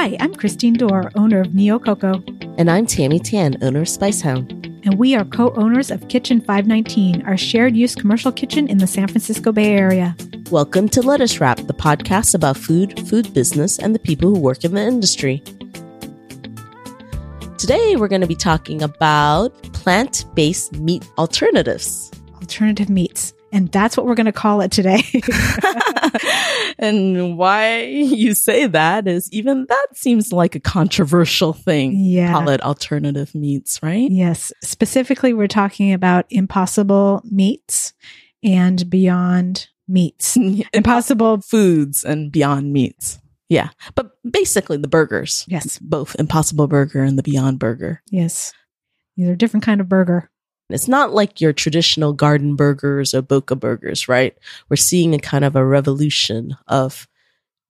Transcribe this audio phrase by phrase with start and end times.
[0.00, 2.22] Hi, I'm Christine Dorr, owner of Neo Cocoa,
[2.56, 4.52] And I'm Tammy Tan, owner of Spice Hound.
[4.84, 8.86] and we are co owners of Kitchen 519, our shared use commercial kitchen in the
[8.86, 10.16] San Francisco Bay Area.
[10.52, 14.62] Welcome to Lettuce Wrap, the podcast about food, food business, and the people who work
[14.62, 15.42] in the industry.
[17.58, 22.12] Today, we're going to be talking about plant based meat alternatives.
[22.36, 23.34] Alternative meats.
[23.52, 25.02] And that's what we're going to call it today.
[26.78, 31.92] and why you say that is even that seems like a controversial thing.
[31.96, 32.32] Yeah.
[32.32, 34.10] Call it alternative meats, right?
[34.10, 34.52] yes.
[34.62, 37.94] Specifically, we're talking about impossible meats
[38.42, 40.36] and beyond meats.
[40.72, 41.40] Impossible.
[41.40, 43.18] foods and beyond meats.
[43.48, 43.70] Yeah.
[43.94, 45.44] But basically the burgers.
[45.48, 45.78] Yes.
[45.78, 48.02] Both Impossible Burger and the Beyond Burger.
[48.10, 48.52] Yes.
[49.16, 50.30] These are different kind of burger.
[50.70, 54.36] It's not like your traditional garden burgers or boca burgers, right?
[54.68, 57.08] We're seeing a kind of a revolution of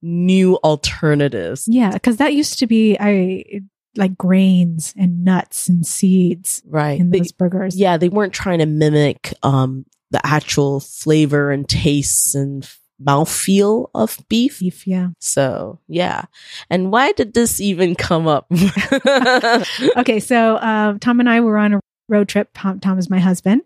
[0.02, 1.64] new alternatives.
[1.68, 1.96] Yeah.
[1.98, 3.60] Cause that used to be, I
[3.96, 7.00] like grains and nuts and seeds Right.
[7.00, 7.76] in They- those burgers.
[7.76, 12.68] yeah, they weren't trying to mimic um the actual flavor and tastes and
[13.04, 14.58] mouthfeel of beef.
[14.60, 14.86] Beef.
[14.86, 15.08] Yeah.
[15.20, 16.24] So, yeah.
[16.70, 18.50] And why did this even come up?
[19.98, 22.50] okay, so um, Tom and I were on a road trip.
[22.54, 23.62] Tom, is my husband.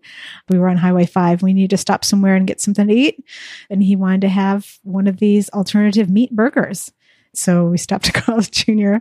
[0.49, 1.41] We were on Highway 5.
[1.41, 3.23] We needed to stop somewhere and get something to eat.
[3.69, 6.91] And he wanted to have one of these alternative meat burgers.
[7.33, 8.97] So we stopped at Carl's Jr.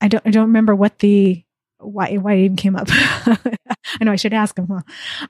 [0.00, 1.42] I don't, I don't remember what the,
[1.78, 2.88] why, why it even came up.
[2.90, 4.68] I know I should ask him.
[4.68, 4.82] Huh?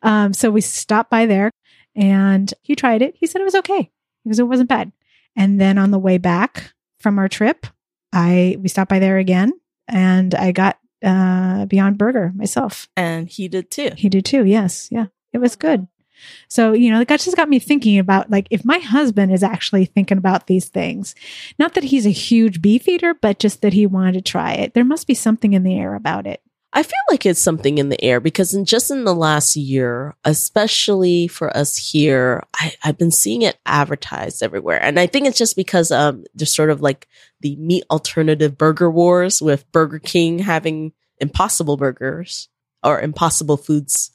[0.02, 1.50] Um, so we stopped by there
[1.94, 3.14] and he tried it.
[3.16, 3.90] He said it was okay
[4.24, 4.92] because it wasn't bad.
[5.36, 7.66] And then on the way back from our trip,
[8.12, 9.52] I, we stopped by there again
[9.88, 12.88] and I got uh, Beyond Burger myself.
[12.96, 13.90] and he did too.
[13.96, 14.44] He did too.
[14.44, 14.88] Yes.
[14.90, 15.06] Yeah.
[15.32, 15.86] It was good.
[16.48, 19.84] So, you know, that just got me thinking about like if my husband is actually
[19.84, 21.14] thinking about these things,
[21.58, 24.74] not that he's a huge beef eater, but just that he wanted to try it.
[24.74, 26.40] There must be something in the air about it.
[26.76, 30.16] I feel like it's something in the air because in just in the last year,
[30.24, 34.82] especially for us here, I, I've been seeing it advertised everywhere.
[34.82, 37.06] And I think it's just because um there's sort of like
[37.40, 42.48] the meat alternative burger wars with Burger King having impossible burgers
[42.82, 44.10] or impossible foods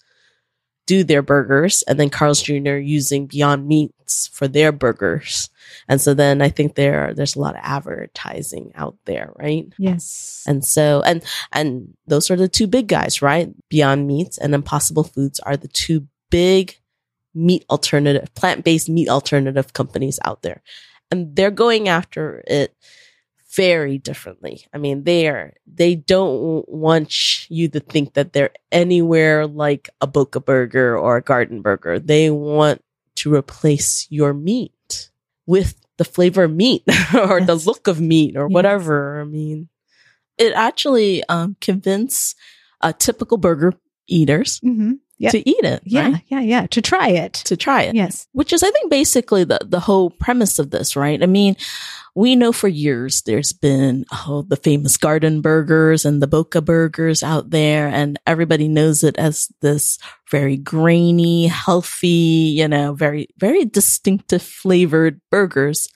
[0.90, 2.78] do their burgers and then Carl's Jr.
[2.78, 5.52] using Beyond Meats for their burgers.
[5.88, 9.72] And so then I think there there's a lot of advertising out there, right?
[9.78, 10.44] Yes.
[10.48, 13.54] And so, and, and those are the two big guys, right?
[13.70, 16.80] Beyond Meats and Impossible Foods are the two big
[17.36, 20.64] meat alternative, plant based meat alternative companies out there.
[21.12, 22.76] And they're going after it
[23.56, 24.66] very differently.
[24.74, 30.08] I mean, they are, they don't want you to think that they're anywhere like a
[30.08, 32.00] Boca Burger or a Garden Burger.
[32.00, 32.82] They want
[33.16, 35.10] to replace your meat
[35.46, 36.84] with the flavor of meat
[37.14, 38.54] or the look of meat or Yes.
[38.54, 39.20] whatever.
[39.22, 39.70] I mean,
[40.38, 42.36] it actually um, convinced
[42.82, 43.74] uh, typical burger
[44.08, 45.32] eaters hmm Yeah.
[45.32, 46.12] to eat it, Yeah.
[46.12, 46.24] right?
[46.28, 46.40] Yeah.
[46.40, 46.68] Yeah.
[46.68, 47.34] To try it.
[47.46, 47.94] To try it.
[47.94, 48.28] Yes.
[48.32, 51.22] Which is, I think, basically the, the whole premise of this, right?
[51.22, 51.56] I mean,
[52.16, 57.22] we know for years there's been oh, the famous garden burgers and the Boca burgers
[57.22, 60.00] out there, and everybody knows it as this
[60.32, 62.08] very grainy, healthy,
[62.58, 65.90] you know, very, very distinctive flavored burgers.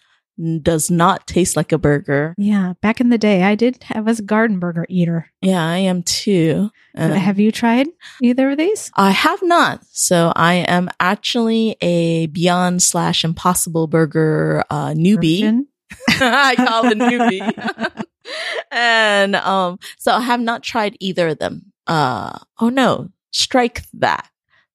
[0.61, 2.33] Does not taste like a burger.
[2.37, 2.73] Yeah.
[2.81, 5.31] Back in the day, I did have a garden burger eater.
[5.41, 6.71] Yeah, I am too.
[6.95, 7.87] Have you tried
[8.21, 8.91] either of these?
[8.95, 9.81] I have not.
[9.91, 15.65] So I am actually a Beyond slash Impossible Burger uh, newbie.
[16.09, 18.03] I call it newbie.
[18.71, 21.73] and um, so I have not tried either of them.
[21.87, 24.29] Uh, oh no, strike that.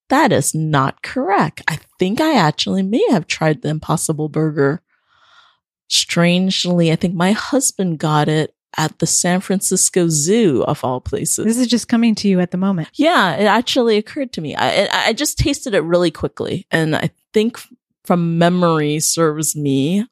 [0.09, 1.63] That is not correct.
[1.69, 4.83] I think I actually may have tried the Impossible Burger.
[5.89, 11.45] Strangely, I think my husband got it at the San Francisco Zoo of all places.
[11.47, 12.91] This is just coming to you at the moment.
[12.95, 14.55] Yeah, it actually occurred to me.
[14.55, 17.59] I I just tasted it really quickly, and I think
[18.05, 20.07] from memory serves me.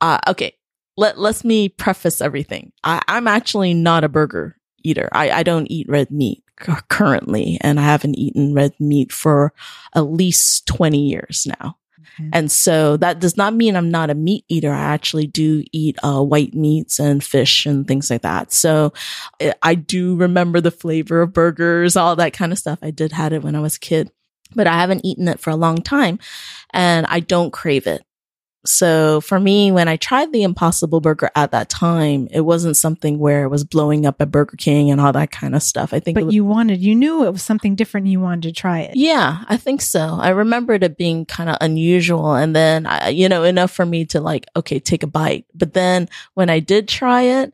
[0.00, 0.56] Uh, okay,
[0.96, 2.72] let let me preface everything.
[2.82, 5.08] I, I'm actually not a burger eater.
[5.12, 6.42] I I don't eat red meat
[6.88, 9.52] currently, and I haven't eaten red meat for
[9.94, 11.76] at least twenty years now.
[12.20, 12.30] Okay.
[12.32, 14.72] And so that does not mean I'm not a meat eater.
[14.72, 18.52] I actually do eat uh, white meats and fish and things like that.
[18.52, 18.92] So
[19.40, 22.78] I- I do remember the flavor of burgers, all that kind of stuff.
[22.82, 24.10] I did had it when I was a kid,
[24.54, 26.18] but I haven't eaten it for a long time
[26.70, 28.02] and I don't crave it.
[28.66, 33.18] So for me, when I tried the Impossible Burger at that time, it wasn't something
[33.18, 35.92] where it was blowing up at Burger King and all that kind of stuff.
[35.92, 38.06] I think, but was, you wanted, you knew it was something different.
[38.06, 38.96] you wanted to try it.
[38.96, 40.18] Yeah, I think so.
[40.20, 44.06] I remembered it being kind of unusual, and then I, you know enough for me
[44.06, 45.46] to like, okay, take a bite.
[45.54, 47.52] But then when I did try it,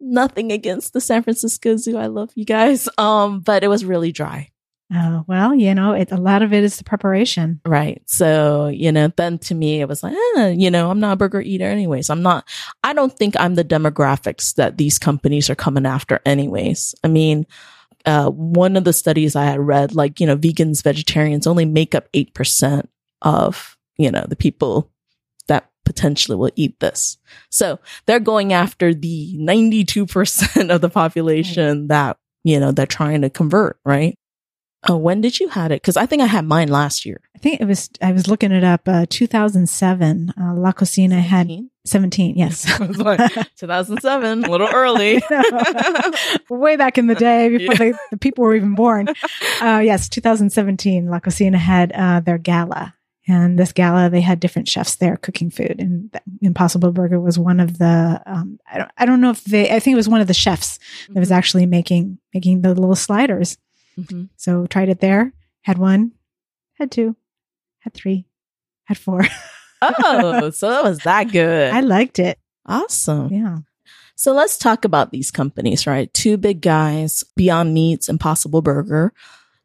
[0.00, 1.96] nothing against the San Francisco Zoo.
[1.96, 2.88] I love you guys.
[2.98, 4.50] Um, but it was really dry.
[4.94, 7.60] Oh, well, you know, it, a lot of it is the preparation.
[7.66, 8.00] Right.
[8.06, 11.16] So, you know, then to me, it was like, eh, you know, I'm not a
[11.16, 12.08] burger eater anyways.
[12.08, 12.48] I'm not,
[12.82, 16.94] I don't think I'm the demographics that these companies are coming after anyways.
[17.04, 17.46] I mean,
[18.06, 21.94] uh, one of the studies I had read, like, you know, vegans, vegetarians only make
[21.94, 22.88] up 8%
[23.20, 24.90] of, you know, the people
[25.48, 27.18] that potentially will eat this.
[27.50, 31.88] So they're going after the 92% of the population right.
[31.88, 34.16] that, you know, they're trying to convert, right?
[34.86, 35.82] Oh, when did you had it?
[35.82, 37.20] Because I think I had mine last year.
[37.34, 37.90] I think it was.
[38.00, 38.82] I was looking it up.
[38.86, 40.32] Uh, 2007.
[40.40, 41.24] Uh, La Cocina 17?
[41.24, 42.36] had 17.
[42.36, 44.44] Yes, 2007.
[44.44, 45.20] A little early.
[46.50, 47.92] Way back in the day before yeah.
[47.92, 49.08] the, the, people were even born.
[49.60, 51.10] Uh, yes, 2017.
[51.10, 52.94] La Cocina had uh, their gala,
[53.26, 57.58] and this gala they had different chefs there cooking food, and Impossible Burger was one
[57.58, 58.22] of the.
[58.26, 58.90] Um, I don't.
[58.96, 59.74] I don't know if they.
[59.74, 60.78] I think it was one of the chefs
[61.08, 61.38] that was mm-hmm.
[61.38, 63.58] actually making making the little sliders.
[63.98, 64.24] Mm-hmm.
[64.36, 66.12] So tried it there, had one,
[66.74, 67.16] had two,
[67.80, 68.26] had three,
[68.84, 69.24] had four.
[69.82, 71.72] oh, so that was that good.
[71.72, 72.38] I liked it.
[72.64, 73.32] Awesome.
[73.32, 73.58] Yeah.
[74.14, 76.12] So let's talk about these companies, right?
[76.12, 79.12] Two big guys, Beyond Meats, Impossible Burger.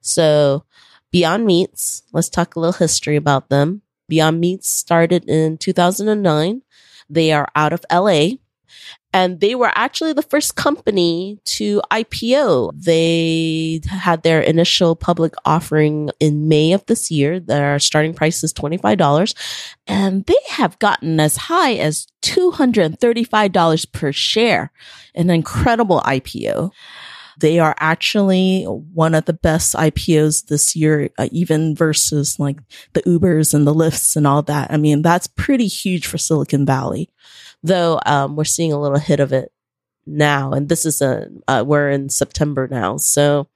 [0.02, 0.66] So
[1.12, 3.82] Beyond Meats, let's talk a little history about them.
[4.10, 6.62] Beyond Meats started in 2009.
[7.10, 8.38] They are out of LA
[9.14, 12.72] and they were actually the first company to IPO.
[12.76, 17.40] They had their initial public offering in May of this year.
[17.40, 19.36] Their starting price is $25
[19.86, 24.72] and they have gotten as high as $235 per share.
[25.14, 26.72] An incredible IPO.
[27.40, 32.58] They are actually one of the best IPOs this year, uh, even versus like
[32.94, 34.72] the Ubers and the Lyfts and all that.
[34.72, 37.10] I mean, that's pretty huge for Silicon Valley
[37.64, 39.52] though um, we're seeing a little hit of it
[40.06, 43.48] now and this is a uh, we're in september now so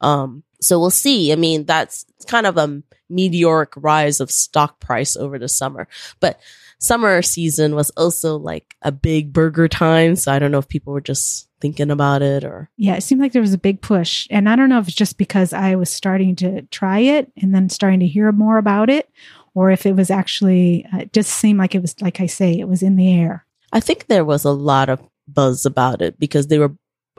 [0.00, 5.16] um so we'll see i mean that's kind of a meteoric rise of stock price
[5.16, 5.86] over the summer
[6.18, 6.40] but
[6.80, 10.92] summer season was also like a big burger time so i don't know if people
[10.92, 14.26] were just thinking about it or yeah it seemed like there was a big push
[14.30, 17.54] and i don't know if it's just because i was starting to try it and
[17.54, 19.08] then starting to hear more about it
[19.54, 22.58] or if it was actually uh, it just seemed like it was like I say
[22.58, 23.43] it was in the air.
[23.74, 26.72] I think there was a lot of buzz about it because they were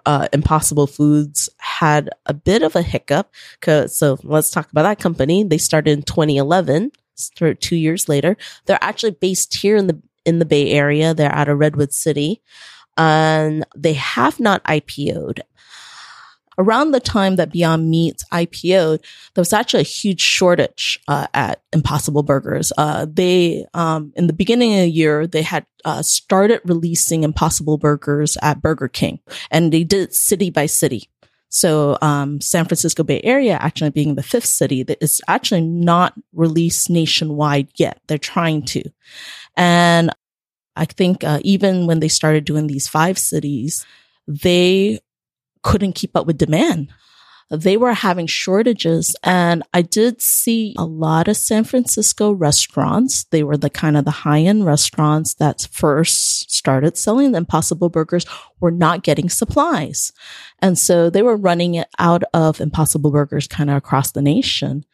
[0.05, 3.33] uh, Impossible Foods had a bit of a hiccup.
[3.87, 5.43] So let's talk about that company.
[5.43, 6.91] They started in 2011,
[7.59, 8.37] two years later.
[8.65, 11.13] They're actually based here in the in the Bay Area.
[11.13, 12.41] They're out of Redwood City,
[12.97, 15.41] and they have not IPO'd
[16.57, 19.01] around the time that Beyond Meat IPO'd,
[19.33, 22.71] there was actually a huge shortage uh, at Impossible Burgers.
[22.77, 27.77] Uh, they, um, in the beginning of the year, they had uh, started releasing Impossible
[27.77, 29.19] Burgers at Burger King,
[29.51, 31.09] and they did city by city.
[31.49, 36.13] So, um, San Francisco Bay Area actually being the fifth city that is actually not
[36.33, 38.01] released nationwide yet.
[38.07, 38.83] They're trying to.
[39.55, 40.11] And
[40.75, 43.85] I think, uh, even when they started doing these five cities,
[44.27, 44.99] they
[45.65, 46.89] couldn't keep up with demand.
[47.49, 53.23] They were having shortages and I did see a lot of San Francisco restaurants.
[53.25, 57.89] They were the kind of the high end restaurants that first started selling the Impossible
[57.89, 58.25] Burgers
[58.59, 60.13] were not getting supplies.
[60.59, 64.85] And so they were running it out of Impossible Burgers kind of across the nation.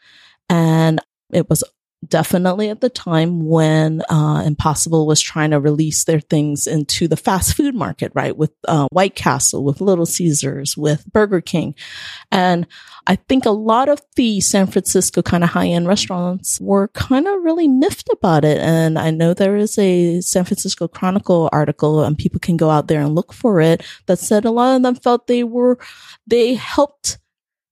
[0.49, 1.63] And it was
[2.07, 7.17] definitely at the time when uh, Impossible was trying to release their things into the
[7.17, 8.35] fast food market, right?
[8.35, 11.75] With uh, White Castle, with Little Caesars, with Burger King.
[12.31, 12.65] And
[13.07, 17.27] I think a lot of the San Francisco kind of high end restaurants were kind
[17.27, 18.57] of really miffed about it.
[18.59, 22.87] And I know there is a San Francisco Chronicle article and people can go out
[22.87, 25.77] there and look for it that said a lot of them felt they were,
[26.27, 27.19] they helped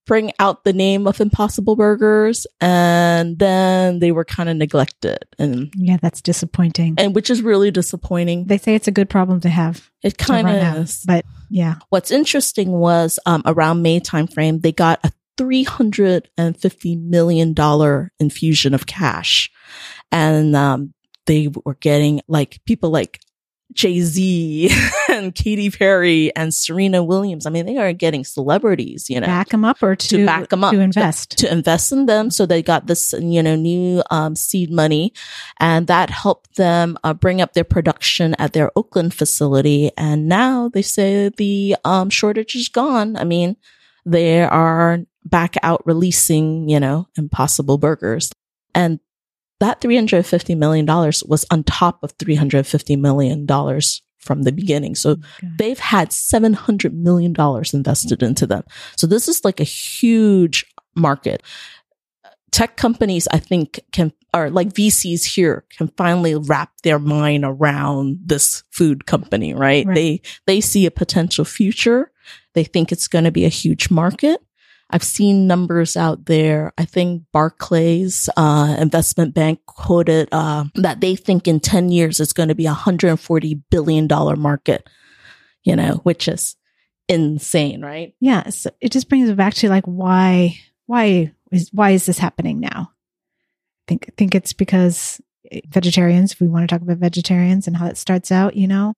[0.09, 5.71] bring out the name of Impossible Burgers and then they were kind of neglected and
[5.77, 6.95] yeah, that's disappointing.
[6.97, 8.47] And which is really disappointing.
[8.47, 9.87] They say it's a good problem to have.
[10.01, 11.03] It kind of is.
[11.05, 11.75] But yeah.
[11.89, 19.51] What's interesting was um, around May timeframe, they got a $350 million infusion of cash.
[20.11, 20.95] And um,
[21.27, 23.19] they were getting like people like
[23.73, 24.71] Jay Z
[25.09, 27.45] and Katy Perry and Serena Williams.
[27.45, 30.49] I mean, they are getting celebrities, you know, back them up or to, to back
[30.49, 32.31] them up to invest to, to invest in them.
[32.31, 35.13] So they got this, you know, new um, seed money,
[35.59, 39.91] and that helped them uh, bring up their production at their Oakland facility.
[39.97, 43.15] And now they say the um, shortage is gone.
[43.17, 43.55] I mean,
[44.05, 48.31] they are back out releasing, you know, Impossible Burgers,
[48.73, 48.99] and
[49.59, 53.45] that $350 million was on top of $350 million
[54.19, 54.95] from the beginning.
[54.95, 55.49] So oh okay.
[55.57, 57.35] they've had $700 million
[57.73, 58.63] invested into them.
[58.95, 61.43] So this is like a huge market.
[62.51, 68.19] Tech companies, I think can, or like VCs here can finally wrap their mind around
[68.25, 69.85] this food company, right?
[69.85, 69.95] right.
[69.95, 72.11] They, they see a potential future.
[72.55, 74.41] They think it's going to be a huge market.
[74.89, 76.73] I've seen numbers out there.
[76.77, 82.33] I think Barclays uh, investment bank quoted uh, that they think in 10 years it's
[82.33, 84.07] going to be a $140 billion
[84.39, 84.89] market,
[85.63, 86.55] you know, which is
[87.07, 88.15] insane, right?
[88.19, 88.49] Yeah.
[88.49, 92.59] So it just brings it back to like, why, why is, why is this happening
[92.59, 92.91] now?
[92.91, 95.21] I think, think it's because
[95.67, 98.93] vegetarians, if we want to talk about vegetarians and how it starts out, you know,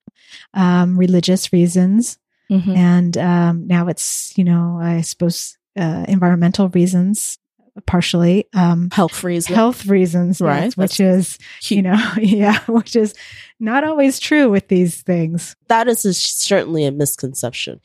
[0.53, 2.17] um, religious reasons.
[2.49, 2.71] Mm-hmm.
[2.71, 7.37] And um, now it's, you know, I suppose uh, environmental reasons
[7.85, 9.55] partially um health reasons.
[9.55, 13.13] health reasons right yes, which is you know yeah which is
[13.61, 15.55] not always true with these things.
[15.67, 17.79] That is a, certainly a misconception.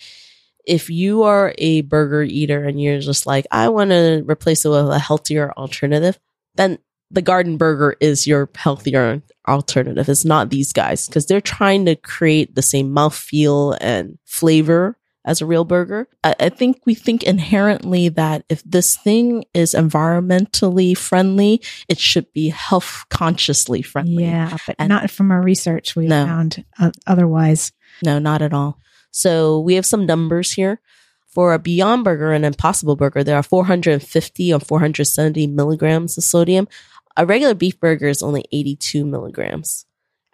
[0.66, 4.70] If you are a burger eater and you're just like i want to replace it
[4.70, 6.18] with a healthier alternative
[6.56, 6.78] then
[7.10, 10.08] the garden burger is your healthier alternative.
[10.08, 14.98] It's not these guys because they're trying to create the same mouth feel and flavor
[15.26, 16.08] as a real burger.
[16.22, 22.32] I, I, think we think inherently that if this thing is environmentally friendly, it should
[22.32, 24.24] be health consciously friendly.
[24.24, 27.72] Yeah, but and not from our research we no, found uh, otherwise.
[28.04, 28.78] No, not at all.
[29.10, 30.80] So we have some numbers here.
[31.26, 36.66] For a Beyond Burger and Impossible Burger, there are 450 or 470 milligrams of sodium.
[37.14, 39.84] A regular beef burger is only 82 milligrams.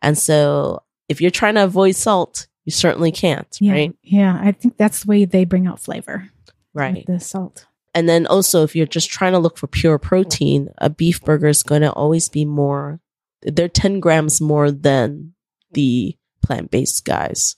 [0.00, 3.97] And so if you're trying to avoid salt, you certainly can't, yeah, right?
[4.02, 6.31] Yeah, I think that's the way they bring out flavor.
[6.75, 7.04] Right.
[7.07, 7.66] The salt.
[7.95, 11.49] And then also, if you're just trying to look for pure protein, a beef burger
[11.49, 13.00] is going to always be more,
[13.42, 15.35] they're 10 grams more than
[15.73, 17.57] the plant based guys.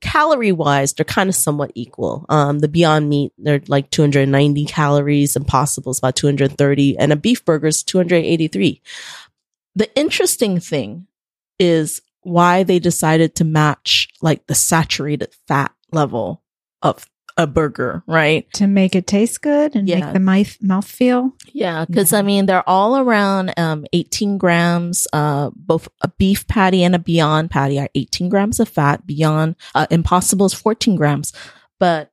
[0.00, 2.24] Calorie wise, they're kind of somewhat equal.
[2.28, 7.44] Um, the Beyond Meat, they're like 290 calories, Impossible is about 230, and a beef
[7.44, 8.80] burger is 283.
[9.74, 11.06] The interesting thing
[11.58, 16.42] is why they decided to match like the saturated fat level
[16.82, 17.06] of
[17.38, 18.52] a burger, right?
[18.54, 20.00] To make it taste good and yeah.
[20.00, 21.32] make the mouth, mouth feel.
[21.52, 21.86] Yeah.
[21.86, 22.18] Cause yeah.
[22.18, 26.98] I mean, they're all around, um, 18 grams, uh, both a beef patty and a
[26.98, 29.06] beyond patty are 18 grams of fat.
[29.06, 31.32] Beyond, uh, impossible is 14 grams,
[31.78, 32.10] but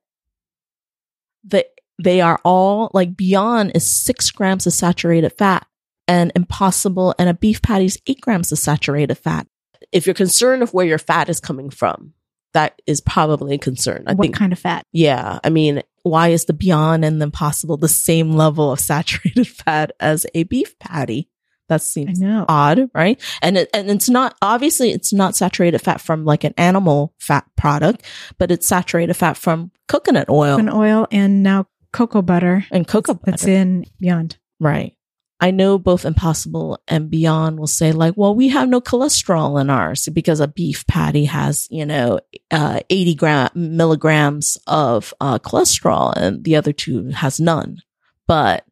[1.42, 1.66] the,
[2.00, 5.66] they are all like beyond is six grams of saturated fat
[6.06, 9.46] and impossible and a beef patty is eight grams of saturated fat
[9.92, 12.12] if you're concerned of where your fat is coming from,
[12.52, 14.04] that is probably a concern.
[14.06, 14.86] I what think, kind of fat?
[14.92, 15.38] Yeah.
[15.44, 19.92] I mean, why is the Beyond and the Impossible the same level of saturated fat
[20.00, 21.28] as a beef patty?
[21.68, 23.20] That seems odd, right?
[23.42, 27.44] And it, and it's not obviously it's not saturated fat from like an animal fat
[27.56, 28.04] product,
[28.38, 33.14] but it's saturated fat from coconut oil, coconut oil, and now cocoa butter and cocoa
[33.14, 34.94] butter that's in Beyond, right?
[35.38, 39.68] I know both Impossible and Beyond will say like, well, we have no cholesterol in
[39.68, 46.14] ours because a beef patty has, you know, uh, 80 gram milligrams of uh, cholesterol
[46.16, 47.82] and the other two has none.
[48.26, 48.64] But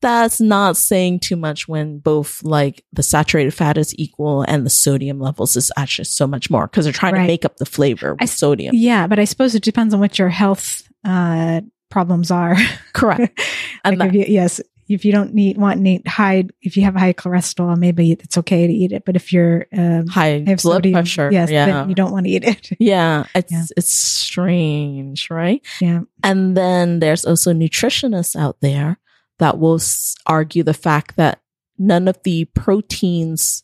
[0.00, 4.70] that's not saying too much when both like the saturated fat is equal and the
[4.70, 7.22] sodium levels is actually so much more because they're trying right.
[7.22, 8.74] to make up the flavor with I, sodium.
[8.76, 12.56] Yeah, but I suppose it depends on what your health uh, problems are.
[12.92, 13.40] Correct.
[13.84, 16.94] like that, you, yes, if you don't need want to eat high, if you have
[16.94, 19.04] high cholesterol, maybe it's okay to eat it.
[19.04, 21.86] But if you're um, high blood sodium, pressure, yes, yeah.
[21.86, 22.70] you don't want to eat it.
[22.78, 23.64] Yeah, it's yeah.
[23.76, 25.64] it's strange, right?
[25.80, 26.00] Yeah.
[26.22, 28.98] And then there's also nutritionists out there
[29.38, 29.80] that will
[30.26, 31.40] argue the fact that
[31.78, 33.62] none of the proteins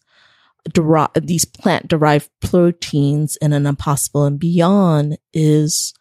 [0.72, 5.92] derive these plant derived proteins in an impossible and beyond is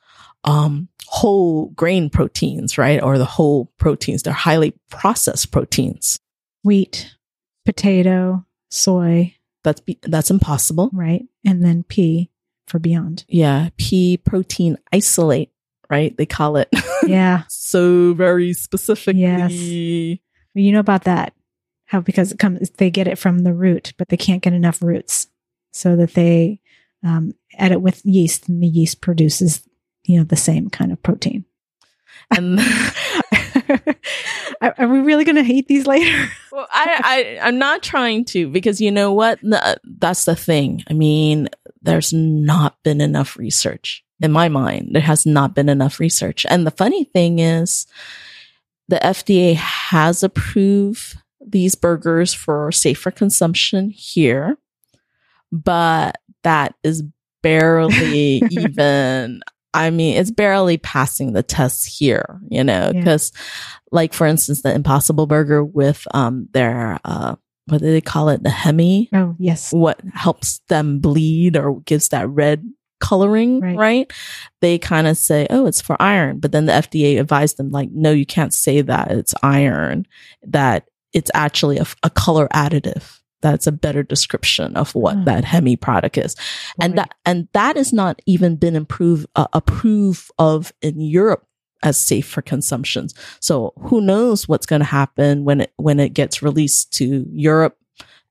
[0.43, 3.03] um whole grain proteins, right?
[3.03, 4.23] Or the whole proteins.
[4.23, 6.17] They're highly processed proteins.
[6.63, 7.13] Wheat,
[7.65, 9.35] potato, soy.
[9.63, 11.25] That's that's impossible, right?
[11.45, 12.31] And then pea
[12.67, 13.25] for beyond.
[13.27, 15.51] Yeah, pea protein isolate,
[15.89, 16.15] right?
[16.17, 16.69] They call it.
[17.07, 17.43] Yeah.
[17.49, 19.21] so very specifically.
[19.21, 19.51] Yes.
[19.51, 21.33] You know about that?
[21.85, 24.83] How because it comes they get it from the root, but they can't get enough
[24.83, 25.27] roots,
[25.73, 26.61] so that they
[27.03, 29.67] um, edit with yeast, and the yeast produces,
[30.05, 31.45] you know, the same kind of protein.
[32.35, 32.59] And
[34.61, 36.29] are, we really going to hate these later?
[36.51, 39.39] well, I, I I'm not trying to because you know what?
[39.41, 40.83] The- uh, That's the thing.
[40.89, 41.49] I mean,
[41.81, 44.89] there's not been enough research in my mind.
[44.91, 46.45] There has not been enough research.
[46.49, 47.87] And the funny thing is,
[48.87, 54.57] the FDA has approved these burgers for safer consumption here,
[55.51, 57.03] but that is
[57.41, 59.41] barely even.
[59.73, 62.99] I mean, it's barely passing the test here, you know, Yeah.
[62.99, 63.31] because
[63.91, 67.35] like for instance, the Impossible Burger with um their uh
[67.67, 68.43] what do they call it?
[68.43, 69.71] The heme, Oh, yes.
[69.71, 72.63] what helps them bleed or gives that red
[72.99, 73.77] coloring, Right.
[73.77, 74.13] right?
[74.61, 76.39] They kind of say, oh, it's for iron.
[76.39, 80.05] But then the FDA advised them, like, no, you can't say that it's iron,
[80.43, 83.19] that it's actually a, a color additive.
[83.41, 85.23] That's a better description of what Hmm.
[85.25, 86.35] that heme product is.
[86.79, 91.45] And that, and that has not even been improved, uh, approved of in Europe
[91.83, 93.13] as safe for consumptions.
[93.39, 97.75] So who knows what's going to happen when it, when it gets released to Europe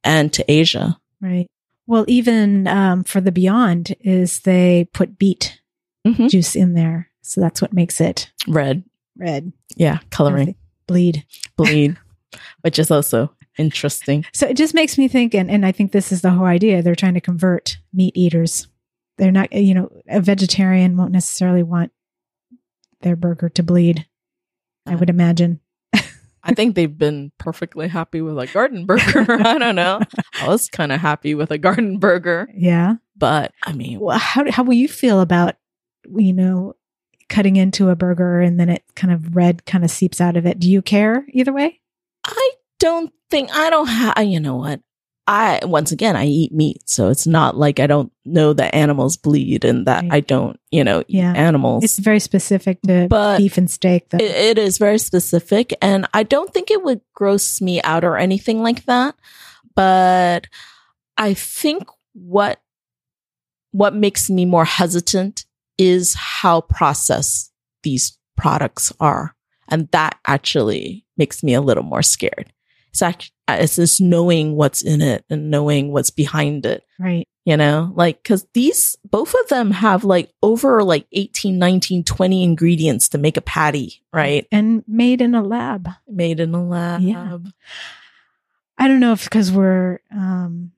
[0.05, 0.97] and to Asia.
[1.21, 1.47] Right.
[1.87, 5.61] Well, even um, for the Beyond, is they put beet
[6.07, 6.31] Mhm.
[6.31, 8.85] juice in there, so that's what makes it Red.
[9.19, 9.53] red.
[9.77, 9.99] Yeah.
[10.11, 10.55] Coloring.
[10.87, 11.25] bleed.
[11.57, 11.97] bleed,
[12.63, 14.25] which is also interesting.
[14.33, 16.83] So it just makes me think, and, and I think this is the whole idea.
[16.83, 18.67] They're trying to convert meat eaters.
[19.19, 21.93] They're not, you know, a vegetarian won't necessarily want
[23.03, 24.07] their burger to bleed.
[24.87, 25.17] I would uh-huh.
[25.17, 25.61] imagine.
[26.43, 29.27] I think they've been perfectly happy with a garden burger.
[29.45, 30.01] I don't know.
[30.41, 32.95] I was kind of happy with a garden burger, Yeah.
[33.17, 35.57] but I mean, Well, how how will you feel about
[36.09, 36.77] you know
[37.29, 40.47] cutting into a burger and then it kind of red kind of seeps out of
[40.47, 40.59] it?
[40.59, 41.81] Do you care either way?
[42.25, 44.25] I don't think I don't have.
[44.25, 44.81] You know what?
[45.27, 49.17] I once again I eat meat, so it's not like I don't know that animals
[49.17, 50.13] bleed and that Right.
[50.15, 51.33] I don't, you know, eat Yeah.
[51.35, 51.85] animals.
[51.85, 54.09] It's very specific to But beef and steak.
[54.11, 54.17] Though.
[54.19, 58.17] It, it is very specific, and I don't think it would gross me out or
[58.17, 59.15] anything like that.
[59.77, 60.49] But
[61.17, 61.85] I think
[62.15, 62.61] what
[63.71, 65.45] what makes me more hesitant
[65.79, 67.53] is how processed
[67.85, 69.37] these products are,
[69.69, 72.53] and that actually makes me a little more scared.
[72.91, 77.27] It's actually it's just knowing what's in it and knowing what's behind it right.
[77.45, 82.45] you know like because these both of them have like over like 18 19 20
[82.45, 85.89] ingredients to make a patty right And made in a lab.
[86.07, 87.39] made in a lab Yeah.
[88.79, 90.71] I don't know if because we're um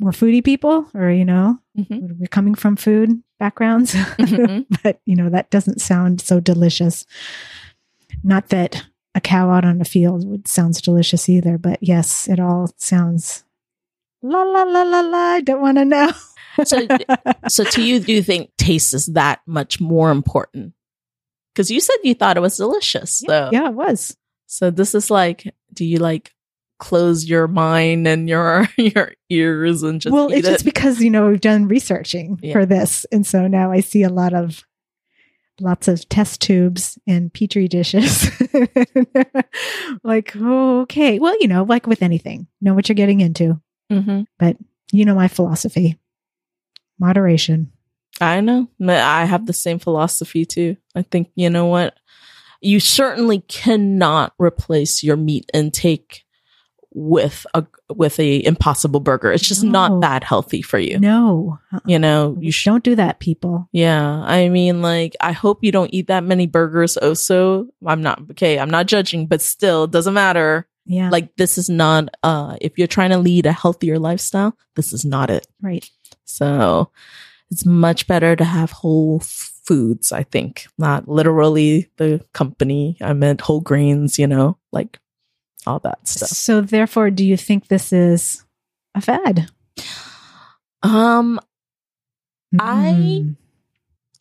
[0.00, 2.18] we're foodie people or you know Mhm.
[2.18, 4.66] we're coming from food backgrounds, Mhm.
[4.82, 7.06] but you know that doesn't sound so delicious.
[8.24, 8.84] Not that
[9.16, 13.42] a cow out on a field would sounds delicious either, but yes, it all sounds
[14.22, 15.18] la la la la la.
[15.18, 16.12] I don't want to know.
[16.64, 16.86] So-
[17.48, 20.72] so to you do you think taste is that much more important
[21.52, 24.16] because you said you thought it was delicious so yeah, it was.
[24.46, 26.32] so this is like do you like
[26.78, 30.52] close your mind and your your ears and just well, eat it's it?
[30.52, 32.52] just because you know we've done researching Yeah.
[32.54, 34.64] for this, and so now I see a lot of
[35.60, 38.30] lots of test tubes and petri dishes.
[40.02, 43.60] like, oh, okay, well, you know, like with anything, know what you're getting into.
[43.90, 44.26] Mhm.
[44.92, 45.98] You know my philosophy:
[47.00, 47.72] moderation.
[48.20, 48.68] I know.
[48.80, 50.76] I have the same philosophy too.
[50.94, 51.94] I think, you know what?
[52.60, 56.24] You certainly cannot replace your meat intake
[56.98, 57.62] with a
[57.94, 59.30] with a impossible burger.
[59.30, 59.70] It's just No.
[59.70, 60.98] not that healthy for you.
[60.98, 61.80] No, uh-uh.
[61.84, 63.68] You know, you should don't do that, people.
[63.70, 66.96] yeah, I mean, like, I hope you don't eat that many burgers.
[66.96, 68.58] Also, I'm not okay.
[68.58, 70.66] I'm not judging, but still, it doesn't matter.
[70.86, 72.14] Yeah, Like, this is not.
[72.22, 75.46] Uh, if you're trying to lead a healthier lifestyle, this is not it.
[75.60, 75.88] right.
[76.24, 76.90] So
[77.50, 82.96] it's much better to have whole foods, I think, not literally the company.
[83.02, 84.98] I meant whole grains, you know, like
[85.66, 86.28] all that stuff.
[86.28, 88.44] So, therefore, do you think this is
[88.94, 89.50] a fad?
[90.82, 91.40] Um,
[92.58, 93.36] I- Mm.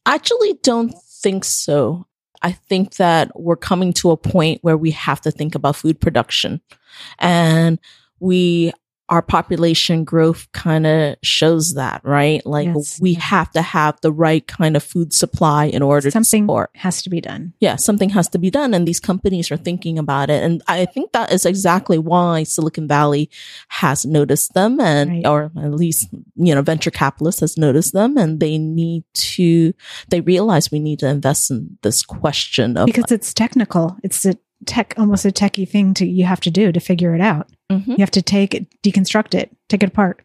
[0.05, 2.05] actually don't think so.
[2.41, 5.99] I think that we're coming to a point where we have to think about food
[5.99, 6.61] production
[7.19, 7.79] and
[8.19, 8.71] we
[9.07, 12.43] our population growth kind of shows that, right?
[12.45, 12.99] Like Yes.
[12.99, 16.71] we have to have the right kind of food supply in order to something support.
[16.75, 17.53] has to be done.
[17.59, 18.73] yeah, something has to be done.
[18.73, 20.43] And these companies are thinking about it.
[20.43, 23.29] And I think that is exactly why Silicon Valley
[23.67, 25.27] has noticed them and, Right.
[25.27, 29.73] or at least, you know, venture capitalists has noticed them and they need to,
[30.09, 33.97] they realize we need to invest in this question of, because it's technical.
[34.03, 37.21] It's a tech, almost a techie thing to you have to do to figure it
[37.21, 37.49] out.
[37.71, 37.87] Mhm.
[37.87, 40.21] You have to take it, deconstruct it, take it apart.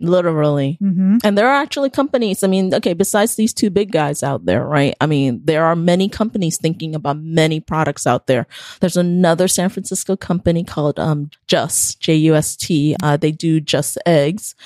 [0.00, 0.78] Literally.
[0.82, 1.18] Mm-hmm.
[1.22, 2.42] And there are actually companies.
[2.42, 4.96] I mean, okay, besides these two big guys out there, right?
[5.00, 8.48] I mean, there are many companies thinking about many products out there.
[8.80, 12.96] There's another San Francisco company called um, Just, J U S T.
[13.00, 14.56] Uh, they do just eggs.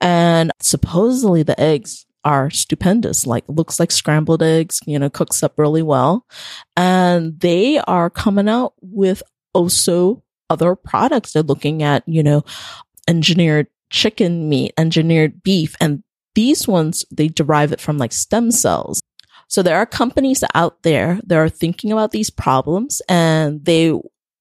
[0.00, 3.26] And supposedly the eggs are stupendous.
[3.26, 6.26] Like looks like scrambled eggs, you know, cooks up really well.
[6.76, 11.32] And they are coming out with also other products.
[11.32, 12.44] They're looking at, you know,
[13.08, 16.02] engineered chicken meat, engineered beef, and
[16.34, 19.00] these ones, they derive it from like stem cells.
[19.46, 23.92] So there are companies out there that are thinking about these problems and they,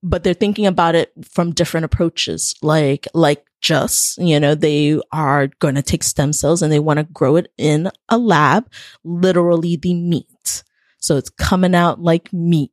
[0.01, 5.47] but they're thinking about it from different approaches, like, like just, you know, they are
[5.59, 8.69] going to take stem cells and they want to grow it in a lab,
[9.03, 10.63] literally the meat.
[10.99, 12.71] So it's coming out like meat.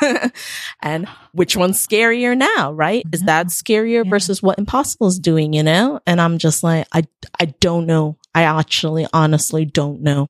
[0.82, 3.04] and which one's scarier now, right?
[3.12, 4.10] Is that scarier Yeah.
[4.10, 6.00] versus what Impossible is doing, you know?
[6.06, 7.04] And I'm just like, I,
[7.40, 8.18] I don't know.
[8.34, 10.26] I actually honestly don't know.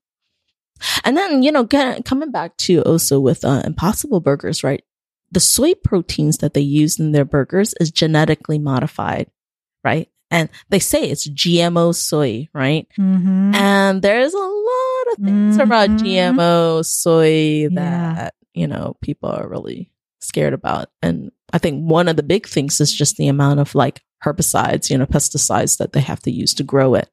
[1.03, 4.83] And then, you know, get, coming back to also with uh, Impossible Burgers, right?
[5.31, 9.29] The soy proteins that they use in their burgers is genetically modified,
[9.87, 10.09] right?
[10.29, 12.85] And they say it's GMO soy, right?
[12.99, 13.55] Mm-hmm.
[13.55, 15.99] And there's a lot of things about Mhm.
[15.99, 17.69] GMO soy Yeah.
[17.75, 20.89] that, you know, people are really scared about.
[21.01, 24.89] And I think one of the big things is just the amount of like herbicides,
[24.89, 27.07] you know, pesticides that they have to use to grow it.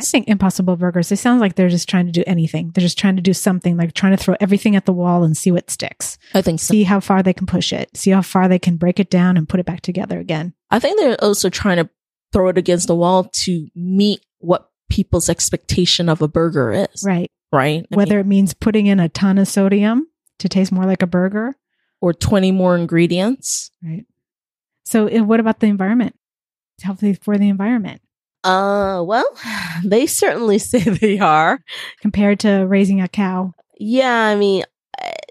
[0.00, 2.70] I think Impossible Burgers, they sound like they're just trying to do anything.
[2.74, 5.36] They're just trying to do something, like trying to throw everything at the wall and
[5.36, 6.16] see what sticks.
[6.32, 6.72] I think so.
[6.72, 7.96] See how far they can push it.
[7.96, 10.54] See how far they can break it down and put it back together again.
[10.70, 11.90] I think they're also trying to
[12.34, 17.02] throw it against the wall to meet what people's expectation of a burger is.
[17.02, 17.30] Right.
[17.50, 17.86] Right.
[17.90, 20.08] I Whether mean, it means putting in a ton of sodium
[20.40, 21.54] to taste more like a burger.
[22.02, 23.70] or 20 more ingredients.
[23.82, 24.04] Right.
[24.84, 26.14] So, uh, what about the environment?
[26.76, 28.02] It's healthy for the environment
[28.42, 29.24] Uh, well,
[29.84, 31.60] they certainly say they are.
[32.02, 33.54] compared to raising a cow.
[33.78, 34.64] Yeah, I mean,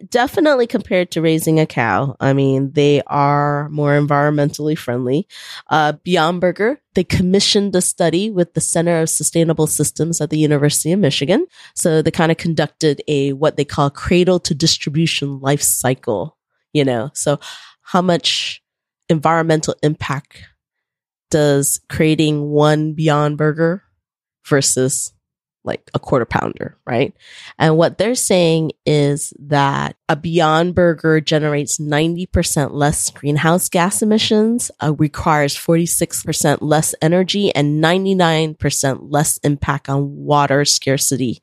[0.10, 2.16] definitely compared to raising a cow.
[2.20, 5.28] I mean, they are more environmentally friendly.
[5.70, 10.38] Uh, Beyond Burger, they commissioned a study with the Center of Sustainable Systems at the
[10.38, 11.46] University of Michigan.
[11.76, 16.38] So they kind of conducted a what they call cradle to distribution life cycle,
[16.74, 17.12] you know.
[17.14, 17.40] So
[17.82, 18.62] how much
[19.10, 20.44] environmental impact
[21.30, 23.84] does creating one Beyond Burger
[24.46, 25.12] versus
[25.64, 27.14] like a quarter pounder, right?
[27.58, 34.72] And what they're saying is that a Beyond Burger generates 90% less greenhouse gas emissions,
[34.82, 41.42] uh, requires 46% less energy, and 99% less impact on water scarcity,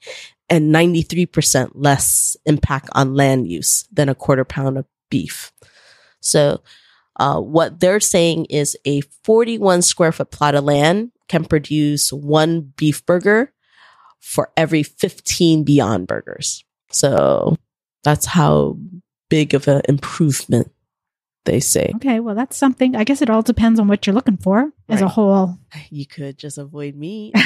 [0.48, 5.52] and 93% less impact on land use than a quarter pound of beef.
[6.20, 6.62] So,
[7.16, 12.72] uh, what they're saying is a 41 square foot plot of land can produce one
[12.76, 13.52] beef burger
[14.20, 16.64] for every 15 Beyond Burgers.
[16.90, 17.56] So
[18.04, 18.78] that's how
[19.28, 20.70] big of an improvement
[21.46, 21.90] they say.
[21.96, 22.94] Okay, well, that's something.
[22.94, 25.58] I guess it all depends on what you're looking for as a whole.
[25.90, 27.32] You could just avoid meat.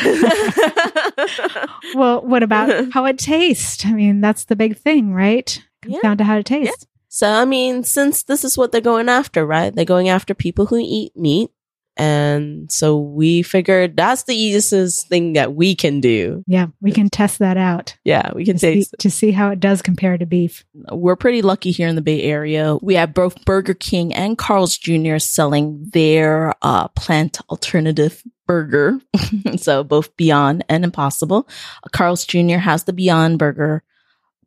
[1.95, 3.85] Well, what about how it tastes?
[3.87, 5.63] I mean, that's the big thing, right?
[5.83, 6.01] Comes Yeah.
[6.03, 6.87] down to how it tastes.
[7.09, 9.73] So, I mean, since this is what they're going after, right?
[9.73, 11.51] They're going after people who eat meat.
[11.97, 16.43] And so we figured that's the easiest thing that we can do.
[16.47, 18.95] Yeah, we can test that out Yeah, we can to see, taste.
[18.99, 20.65] to see how it does compare to beef.
[20.91, 22.77] we're pretty lucky here in the Bay Area.
[22.83, 25.19] We have both Burger King and Carl's Jr.
[25.19, 28.99] selling their uh, plant alternative burger.
[29.57, 31.49] so both Beyond and Impossible.
[31.93, 32.57] Carl's Jr.
[32.59, 33.83] has the Beyond burger.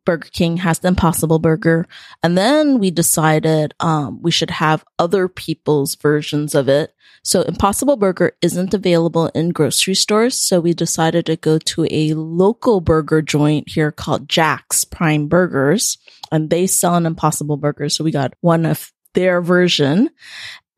[0.08, 1.86] Burger King has the Impossible burger.
[2.22, 6.94] And then we decided um, we should have other people's versions of it.
[7.22, 10.40] So Impossible Burger isn't available in grocery stores.
[10.40, 15.98] So we decided to go to a local burger joint here called Jack's Prime Burgers
[16.32, 17.90] and they sell an impossible burger.
[17.90, 20.08] So we got one of their version.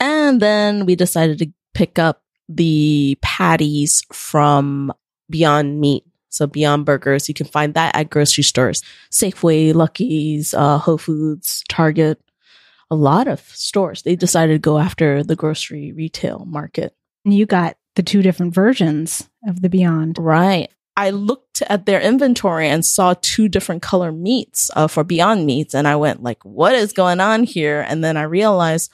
[0.01, 4.93] And then we decided to pick up the patties from
[5.31, 6.03] Beyond Meat.
[6.31, 8.83] So Beyond Burgers, you can find that at grocery stores.
[9.11, 12.21] Safeway, Lucky's, uh, Whole Foods, Target,
[12.90, 14.03] a lot of stores.
[14.03, 16.95] They decided to go after the grocery retail market.
[17.25, 20.19] And you got the two different versions of the Beyond.
[20.19, 20.71] Right.
[20.97, 25.75] I looked at their inventory and saw two different color meats uh, for Beyond Meats,
[25.75, 28.93] and I went like, "What is going on here?" And then I realized,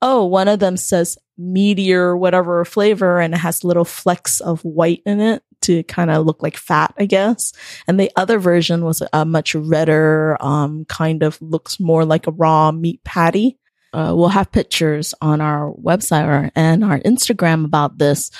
[0.00, 5.02] oh, one of them says meteor whatever flavor, and it has little flecks of white
[5.04, 7.52] in it to kind of look like fat, I guess.
[7.86, 12.32] And the other version was a much redder, um, kind of looks more like a
[12.32, 13.58] raw meat patty.
[13.92, 18.30] Uh, we'll have pictures on our website or, and our Instagram about this.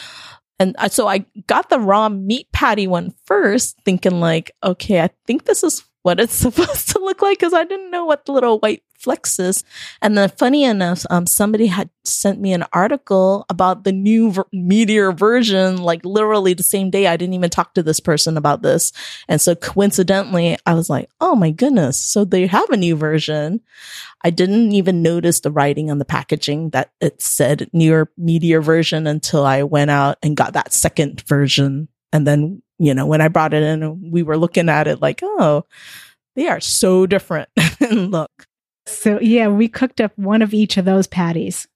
[0.61, 5.45] And so I got the raw meat patty one first, thinking like, okay, I think
[5.45, 8.59] this is what it's supposed to look like because I didn't know what the little
[8.59, 9.65] white flexes.
[10.03, 14.47] And then funny enough, um, somebody had sent me an article about the new ver-
[14.53, 17.07] meteor version, like literally the same day.
[17.07, 18.93] I didn't even talk to this person about this.
[19.29, 22.01] And so coincidentally, I was like, oh my goodness.
[22.01, 23.61] So they have a new version.
[24.23, 29.07] I didn't even notice the writing on the packaging that it said newer meteor version
[29.07, 31.89] until I went out and got that second version.
[32.13, 35.21] And then, you know, when I brought it in, we were looking at it like,
[35.23, 35.65] oh,
[36.37, 37.49] they are so different
[37.91, 38.31] look.
[38.91, 41.67] So yeah, we cooked up one of each of those patties.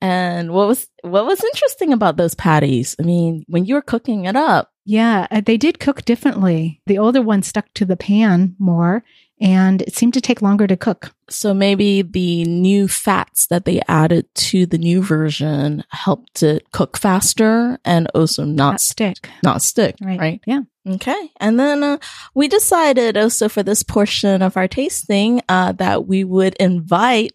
[0.00, 2.94] And what was what was interesting about those patties?
[3.00, 6.80] I mean, when you were cooking it up, Yeah, uh, they did cook differently.
[6.86, 9.02] The older one stuck to the pan more
[9.40, 11.12] and it seemed to take longer to cook.
[11.28, 16.96] so maybe the new fats that they added to the new version helped it cook
[16.96, 19.28] faster and also not Not stick.
[19.42, 20.18] not stick, Right.
[20.20, 20.40] right?
[20.46, 20.60] Yeah.
[20.86, 21.32] Okay.
[21.40, 21.98] And then uh,
[22.34, 27.32] we decided also for this portion of our tasting uh, that we would invite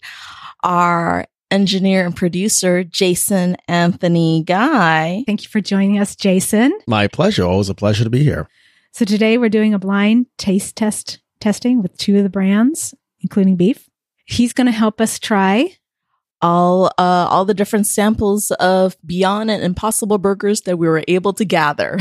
[0.64, 5.24] our engineer and producer, Jason Anthony Guy.
[5.26, 6.72] Thank you for joining us, Jason.
[6.88, 7.44] My pleasure.
[7.44, 8.48] Always a pleasure to be here.
[8.94, 13.58] So today we're doing a blind taste test testing with two of the brands, including
[13.58, 13.90] beef.
[14.26, 15.76] He's going to help us try.
[16.41, 21.34] All uh, all the different samples of Beyond and Impossible burgers that we were able
[21.34, 21.99] to gather,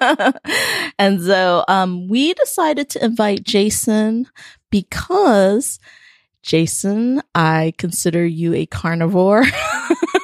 [0.98, 4.26] and so um, we decided to invite Jason
[4.70, 5.78] because
[6.42, 9.44] Jason, I consider you a carnivore.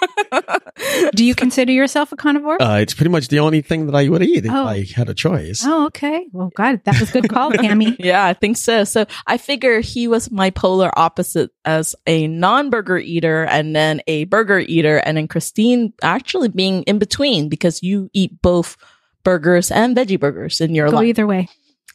[1.14, 2.60] Do you consider yourself a carnivore?
[2.60, 4.64] Uh, it's pretty much the only thing that I would eat if Oh.
[4.66, 5.62] I had a choice.
[5.64, 6.26] oh, okay.
[6.32, 7.96] Well, God, that was good call, Tammy.
[8.00, 8.84] Yeah, I think so.
[8.84, 14.24] So I figure he was my polar opposite as a non-burger eater and then a
[14.24, 14.98] burger eater.
[14.98, 18.76] And then Christine actually being in between because you eat both
[19.24, 21.06] burgers and veggie burgers in your Go life.
[21.06, 21.48] either way.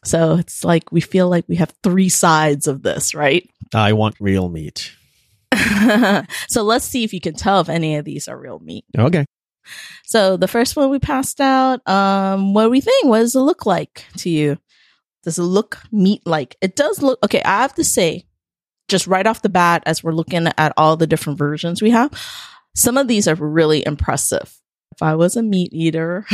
[0.03, 3.47] So it's like we feel like we have three sides of this, right?
[3.73, 4.91] I want real meat.
[6.47, 8.85] so let's see if you can tell if any of these are real meat.
[8.97, 9.25] Okay.
[10.05, 13.05] So the first one we passed out, um, what do we think?
[13.07, 14.57] What does it look like to you?
[15.23, 16.57] Does it look meat like?
[16.61, 17.41] It does look okay.
[17.43, 18.25] I have to say,
[18.87, 22.11] just right off the bat, as we're looking at all the different versions we have,
[22.75, 24.57] some of these are really impressive.
[24.93, 26.25] If I was a meat eater,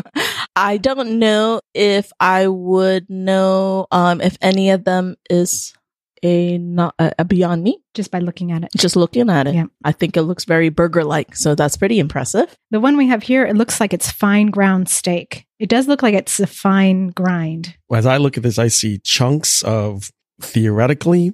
[0.56, 5.74] I don't know if I would know um, if any of them is
[6.22, 7.80] a not a, a Beyond Meat.
[7.94, 8.70] Just by looking at it.
[8.76, 9.64] Just looking at it, Yeah.
[9.84, 11.34] I think it looks very burger like.
[11.34, 12.54] So that's pretty impressive.
[12.70, 15.46] The one we have here, it looks like it's fine ground steak.
[15.58, 17.74] It does look like it's a fine grind.
[17.92, 21.32] As I look at this, I see chunks of theoretically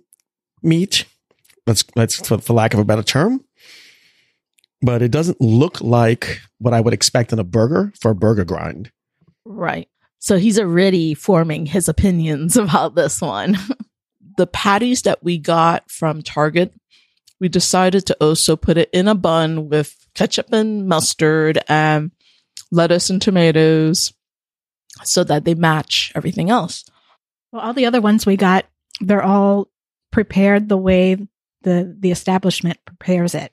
[0.63, 1.05] meat.
[1.67, 3.45] Let's let's for, for lack of a better term.
[4.83, 8.45] But it doesn't look like what I would expect in a burger for a burger
[8.45, 8.91] grind.
[9.45, 9.89] Right.
[10.19, 13.57] So he's already forming his opinions about this one.
[14.37, 16.73] The patties that we got from Target,
[17.41, 22.11] we decided to also put it in a bun with ketchup and mustard and
[22.71, 24.13] lettuce and tomatoes
[25.05, 26.85] so that they match everything else.
[27.53, 28.67] Well, all the other ones we got,
[29.01, 29.69] they're all
[30.11, 31.17] prepared the way
[31.63, 33.53] the the establishment prepares it.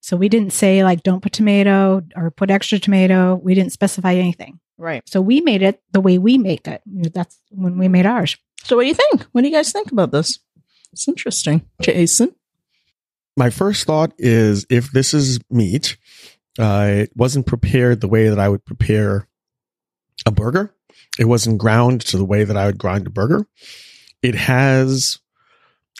[0.00, 3.36] So we didn't say like don't put tomato or put extra tomato.
[3.36, 4.58] We didn't specify anything.
[4.82, 5.08] Right.
[5.08, 6.82] So we made it the way we make it.
[6.84, 8.36] That's when we made ours.
[8.64, 9.22] So what do you think?
[9.30, 10.40] What do you guys think about this?
[10.92, 11.62] It's interesting.
[11.80, 12.34] Jason?
[13.36, 15.96] My first thought is if this is meat,
[16.58, 19.28] uh, it wasn't prepared the way that I would prepare
[20.26, 20.74] a burger.
[21.16, 23.46] It wasn't ground to the way that I would grind a burger.
[24.20, 25.20] It has,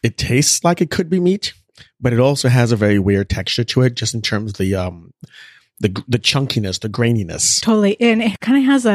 [0.03, 1.55] it tastes like it could be meat,
[2.01, 4.75] but it also has a very weird texture to it, just in terms of the
[4.75, 5.13] um,
[5.83, 7.61] the the chunkiness, the graininess.
[7.61, 8.91] Totally, and it kind of has a,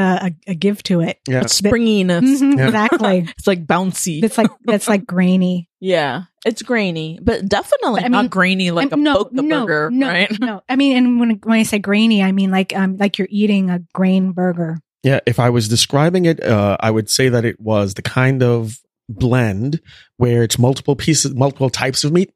[0.47, 1.19] a, a give to it.
[1.27, 2.23] Yeah, It's springiness.
[2.41, 2.65] Mhm, Yeah.
[2.67, 3.27] Exactly.
[3.37, 4.23] It's like bouncy.
[4.23, 5.69] It's like that's like grainy.
[5.79, 6.23] yeah.
[6.45, 9.89] It's grainy, but definitely But I mean- not grainy like Um, a poke the burger,
[9.91, 10.39] no, right?
[10.39, 13.27] No, I mean, and when when I say grainy, I mean like um like you're
[13.29, 14.77] eating a grain burger.
[15.03, 15.19] yeah.
[15.25, 18.79] If I was describing it, uh, I would say that it was the kind of
[19.09, 19.79] blend
[20.17, 22.31] where it's multiple pieces, multiple types of meat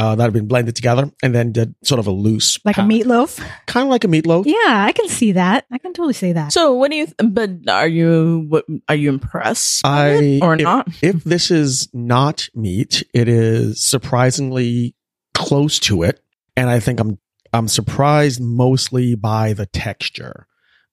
[0.00, 2.80] uh, that have been blended together, and then did sort of a loose, like a
[2.80, 2.92] powder.
[2.94, 3.38] meatloaf.
[3.66, 4.46] kind of like a meatloaf.
[4.46, 5.66] Yeah, I can see that.
[5.70, 6.52] I can totally see that.
[6.52, 7.06] So, what do you?
[7.06, 8.46] Th- but are you?
[8.48, 9.82] What are you impressed?
[9.84, 10.88] I or if- not?
[11.02, 14.94] if this is not meat, it is surprisingly
[15.34, 16.20] close to it,
[16.56, 17.18] and I think I'm
[17.52, 20.46] I'm surprised mostly by the texture,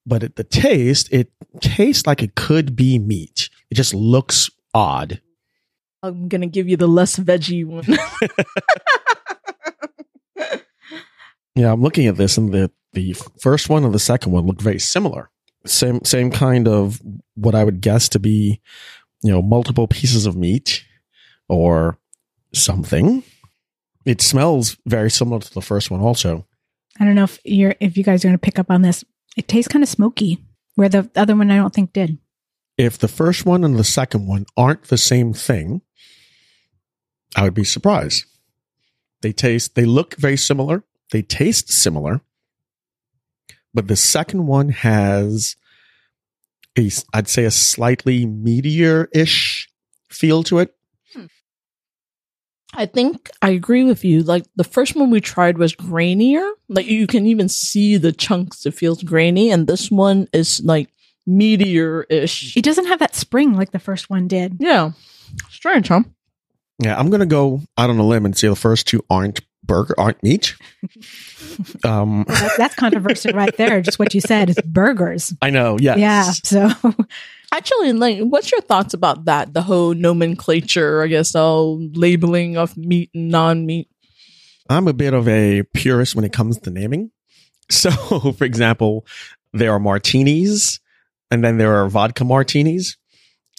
[0.04, 3.48] but at the taste, it tastes like it could be meat.
[3.70, 5.20] It just looks odd.
[6.02, 7.84] I'm gonna give you the less veggie one.
[11.54, 14.60] Yeah, I'm looking at this, and the The first one and the second one look
[14.62, 15.28] very similar.
[15.66, 17.02] Same same kind of
[17.34, 18.60] what I would guess to be,
[19.24, 20.84] you know, multiple pieces of meat
[21.48, 21.98] or
[22.54, 23.24] something.
[24.04, 26.46] It smells very similar to the first one also.
[27.00, 29.04] I don't know if you're if you guys are going to pick up on this.
[29.36, 30.38] It tastes kind of smoky,
[30.76, 32.18] where the other one I don't think did.
[32.76, 35.82] If the first one and the second one aren't the same thing,
[37.38, 38.24] I would be surprised.
[39.22, 40.82] They taste they look very similar.
[41.12, 42.20] They taste similar.
[43.72, 45.54] But the second one has
[46.76, 49.68] a I'd say a slightly meteor ish
[50.10, 50.74] feel to it.
[51.14, 51.26] Hmm.
[52.74, 54.24] I think I agree with you.
[54.24, 56.50] Like the first one we tried was grainier.
[56.68, 58.66] Like you can even see the chunks.
[58.66, 59.52] It feels grainy.
[59.52, 60.92] And this one is like
[61.24, 62.56] meteor ish.
[62.56, 64.56] It doesn't have that spring like the first one did.
[64.58, 64.90] Yeah.
[65.50, 66.02] Strange, huh?
[66.78, 69.94] Yeah, I'm gonna go out on a limb and say the first two aren't burger,
[69.98, 70.54] aren't meat.
[71.84, 73.80] um, That's, that's controversial right there.
[73.80, 74.50] Just what you said.
[74.50, 75.34] is burgers.
[75.42, 75.76] I know.
[75.78, 75.98] Yes.
[75.98, 76.68] Yeah.
[76.72, 76.94] So
[77.52, 79.54] Actually, like, what's your thoughts about that?
[79.54, 83.88] The whole nomenclature, I guess, all labeling of meat and non meat.
[84.68, 87.10] I'm a bit of a purist when it comes to naming.
[87.70, 87.90] So,
[88.32, 89.04] for example,
[89.52, 90.80] there are martinis
[91.30, 92.96] and then there are vodka martinis.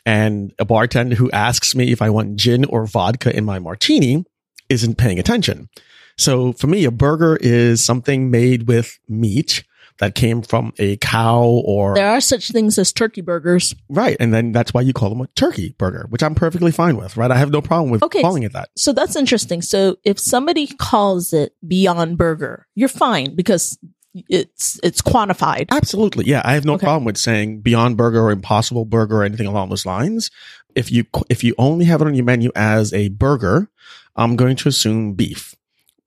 [0.06, 4.26] And a bartender who asks me if I want gin or vodka in my martini
[4.70, 5.70] isn't paying attention.
[6.18, 9.64] So for me, a burger is something made with meat
[10.00, 13.76] that came from a cow or There are such things as turkey burgers.
[13.90, 14.16] right.
[14.20, 17.18] And then that's why you call them a turkey burger, which I'm perfectly fine with,
[17.18, 17.30] right?
[17.30, 18.22] I have no problem with Okay.
[18.22, 18.70] calling it that.
[18.78, 19.62] So that's interesting.
[19.62, 23.78] So if somebody calls it Beyond Burger, you're fine because
[24.14, 25.68] it's it's quantified.
[25.72, 26.26] Absolutely.
[26.26, 26.42] Yeah.
[26.44, 26.86] I have no Okay.
[26.86, 30.32] problem with saying Beyond Burger or Impossible Burger or anything along those lines.
[30.76, 33.70] If you, if you only have it on your menu as a burger,
[34.16, 35.56] I'm going to assume beef,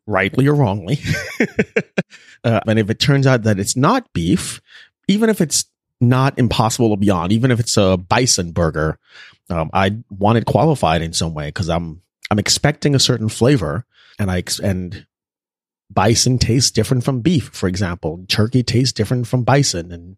[0.06, 1.00] rightly or wrongly.
[2.44, 4.60] uh, and if it turns out that it's not beef,
[5.08, 5.64] even if it's
[6.00, 8.98] not Impossible or Beyond, even if it's a bison burger,
[9.50, 13.84] um, I want it qualified in some way because I'm, I'm expecting a certain flavor
[14.18, 15.06] and I, ex- and
[15.92, 18.24] bison tastes different from beef, for example.
[18.28, 20.16] Turkey tastes different from bison and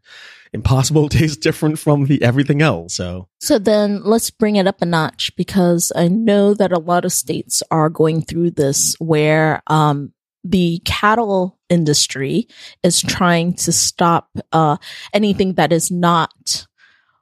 [0.52, 2.94] impossible tastes different from the everything else.
[2.94, 7.04] So So then let's bring it up a notch because I know that a lot
[7.04, 10.12] of states are going through this where um,
[10.44, 12.48] the cattle industry
[12.82, 14.76] is trying to stop uh,
[15.12, 16.66] anything that is not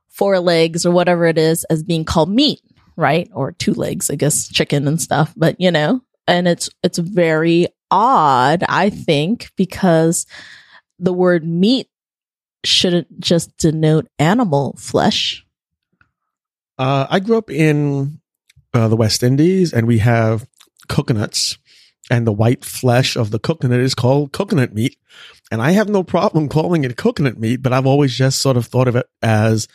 [0.08, 2.60] four legs or whatever it is as being called meat,
[2.96, 3.30] right?
[3.32, 5.32] Or two legs, I guess, chicken and stuff.
[5.36, 10.26] But you know, and it's it's very odd, I think, because
[10.98, 11.88] the word meat
[12.64, 15.44] shouldn't just denote animal flesh.
[16.78, 18.20] uh, I grew up in
[18.72, 20.48] uh, the West Indies and we have
[20.88, 21.58] coconuts
[22.10, 24.96] and the white flesh of the coconut is called coconut meat.
[25.50, 28.66] And I have no problem calling it coconut meat, but I've always just sort of
[28.66, 29.68] thought of it as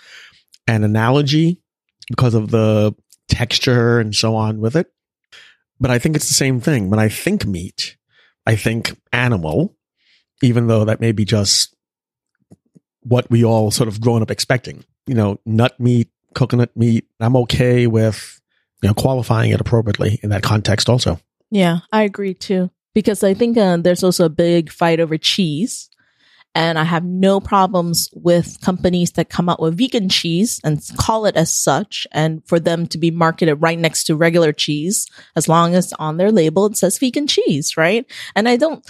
[0.67, 1.61] an analogy
[2.09, 2.95] because of the
[3.27, 4.91] texture and so on with it.
[5.79, 6.89] But I think it's the same thing.
[6.89, 7.96] When I think meat,
[8.47, 9.75] I think animal,
[10.41, 11.75] even though that may be just
[13.01, 14.85] what we all sort of grown up expecting.
[15.05, 17.05] You know, nut meat, coconut meat.
[17.19, 18.39] I'm okay with,
[18.81, 21.19] you know, qualifying it appropriately in that context also.
[21.51, 22.71] Yeah, I agree too.
[22.95, 25.89] Because I think uh, there's also a big fight over cheese.
[26.57, 31.27] And I have no problems with companies that come out with vegan cheese and call
[31.27, 35.47] it as such and for them to be marketed right next to regular cheese as
[35.47, 38.11] long as on their label it says vegan cheese, right?
[38.35, 38.83] And I don't,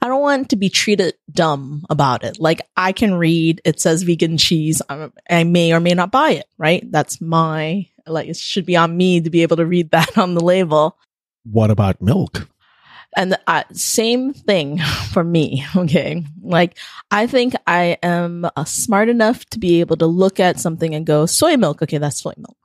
[0.00, 2.38] I don't want to be treated dumb about it.
[2.38, 4.80] Like I can read it says vegan cheese.
[4.88, 6.88] I, I may or may not buy it, right?
[6.88, 10.34] That's my, like it should be on me to be able to read that on
[10.34, 10.96] the label.
[11.42, 12.48] What about milk?
[13.18, 14.78] And the, uh, same thing
[15.12, 15.66] for me.
[15.74, 16.24] Okay.
[16.40, 16.78] Like,
[17.10, 21.04] I think I am uh, smart enough to be able to look at something and
[21.04, 21.82] go, soy milk.
[21.82, 21.98] Okay.
[21.98, 22.56] That's soy milk.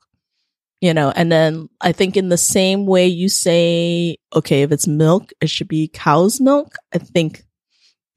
[0.79, 4.85] You know, and then I think in the same way you say, okay, if it's
[4.85, 6.75] milk, it should be cow's milk.
[6.93, 7.45] I think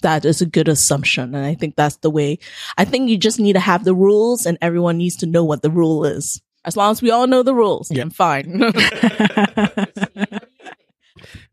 [0.02, 1.34] that is a good assumption.
[1.34, 2.38] And I think that's the way
[2.76, 5.62] I think you just need to have the rules and everyone needs to know what
[5.62, 6.42] the rule is.
[6.64, 8.02] As long as we all know the rules, Yeah.
[8.02, 8.60] I'm fine.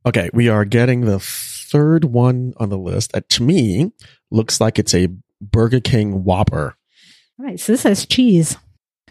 [0.06, 3.92] Okay, we are getting the third one on the list that to me
[4.32, 5.08] looks like it's a
[5.42, 6.76] Burger King Whopper.
[7.40, 8.58] All right, so this has cheese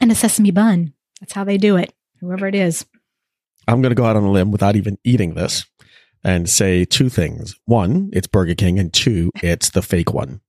[0.00, 0.92] and a sesame bun.
[1.20, 2.84] That's how they do it, whoever it is.
[3.66, 5.64] I'm going to go out on a limb without even eating this
[6.24, 7.54] and say two things.
[7.64, 10.40] One, it's Burger King, and two, it's the fake one.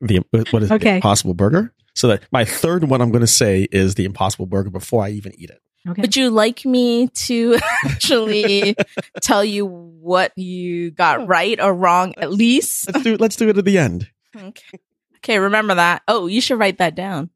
[0.00, 0.74] The what is it?
[0.74, 0.90] Okay.
[0.90, 1.74] The Impossible Burger.
[1.94, 5.10] So that my third one I'm going to say is the Impossible Burger before I
[5.10, 5.60] even eat it.
[5.88, 6.00] Okay.
[6.02, 8.76] Would you like me to actually
[9.20, 12.86] tell you what you got right or wrong at least?
[12.92, 14.08] Let's do let's do it at the end.
[14.36, 14.78] Okay.
[15.18, 16.02] Okay, remember that.
[16.08, 17.30] Oh, you should write that down.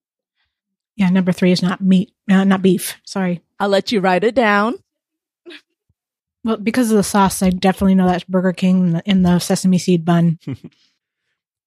[0.96, 3.00] yeah, number three is not meat, uh, not beef.
[3.04, 3.42] Sorry.
[3.60, 4.74] I'll let you write it down.
[6.44, 9.38] Well, because of the sauce, I definitely know that's Burger King in the, in the
[9.40, 10.38] sesame seed bun.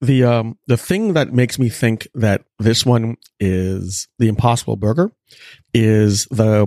[0.02, 5.12] The um the thing that makes me think that this one is the Impossible Burger
[5.74, 6.66] is the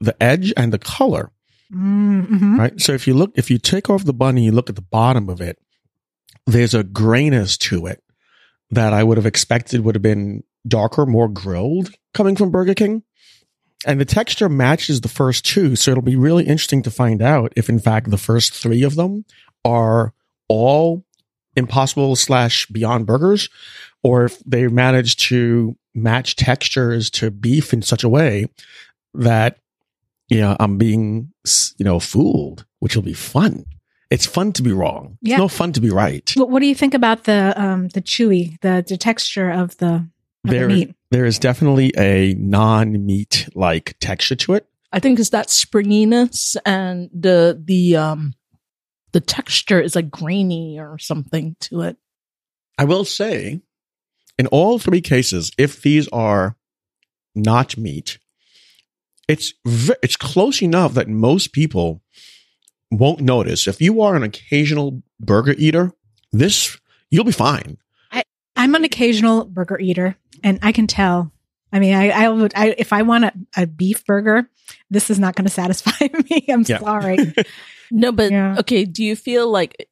[0.00, 1.30] the edge and the color.
[1.72, 2.58] Mm-hmm.
[2.58, 2.80] Right.
[2.80, 4.82] So if you look, if you take off the bun and you look at the
[4.82, 5.58] bottom of it,
[6.46, 8.02] there's a grayness to it
[8.70, 13.02] that I would have expected would have been darker, more grilled coming from Burger King.
[13.84, 15.76] And the texture matches the first two.
[15.76, 18.96] So it'll be really interesting to find out if, in fact, the first three of
[18.96, 19.24] them
[19.64, 20.12] are
[20.48, 21.04] all
[21.56, 23.48] impossible slash beyond burgers
[24.06, 28.46] or if they manage to match textures to beef in such a way
[29.14, 29.58] that
[30.28, 31.32] you know, I'm being,
[31.78, 33.64] you know, fooled, which will be fun.
[34.10, 35.18] It's fun to be wrong.
[35.22, 35.34] Yeah.
[35.34, 36.32] It's no fun to be right.
[36.36, 40.08] What, what do you think about the um the chewy, the the texture of the,
[40.44, 40.94] of the meat?
[41.10, 44.66] there is definitely a non-meat like texture to it.
[44.92, 48.34] I think it's that springiness and the the um
[49.12, 51.96] the texture is like grainy or something to it.
[52.78, 53.60] I will say,
[54.38, 56.56] in all three cases, if these are
[57.34, 58.18] not meat,
[59.28, 62.02] it's ve- it's close enough that most people
[62.90, 63.66] won't notice.
[63.66, 65.92] If you are an occasional burger eater,
[66.32, 66.78] this
[67.10, 67.78] you'll be fine.
[68.58, 71.30] I'm an occasional burger eater, and I can tell.
[71.74, 74.48] I mean, I, I would, I, if I want a, a beef burger,
[74.88, 76.46] this is not going to satisfy me.
[76.48, 76.78] I'm Yeah.
[76.78, 77.34] sorry.
[77.90, 78.56] No, but Yeah.
[78.60, 79.88] okay, do you feel like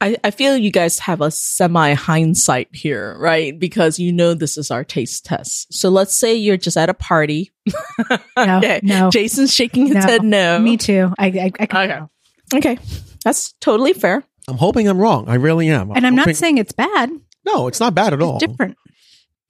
[0.00, 3.58] I, I feel you guys have a semi hindsight here, right?
[3.58, 5.72] Because you know this is our taste test.
[5.74, 7.52] So let's say you're just at a party.
[8.36, 8.78] No, okay.
[8.84, 9.10] no.
[9.10, 10.00] Jason's shaking his No.
[10.02, 10.58] head no.
[10.60, 11.12] Me too.
[11.18, 11.88] I, I, I can Okay.
[11.94, 12.10] tell.
[12.54, 12.78] Okay.
[13.24, 14.22] That's totally fair.
[14.46, 15.28] I'm hoping I'm wrong.
[15.28, 15.90] I really am.
[15.90, 17.10] And I'm not hoping- saying it's bad.
[17.44, 17.66] no.
[17.66, 18.38] It's not bad at all.
[18.38, 18.76] Different.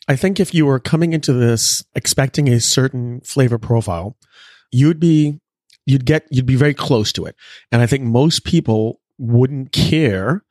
[0.08, 4.16] I think if you were coming into this expecting a certain flavor profile,
[4.72, 5.38] you'd be
[5.84, 7.36] you'd get you'd be very close to it.
[7.70, 10.42] And I think most people wouldn't care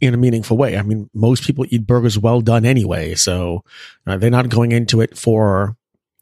[0.00, 0.76] in a meaningful way.
[0.76, 3.64] I mean, most people eat burgers well done anyway, so
[4.06, 5.76] uh, they're not going into it for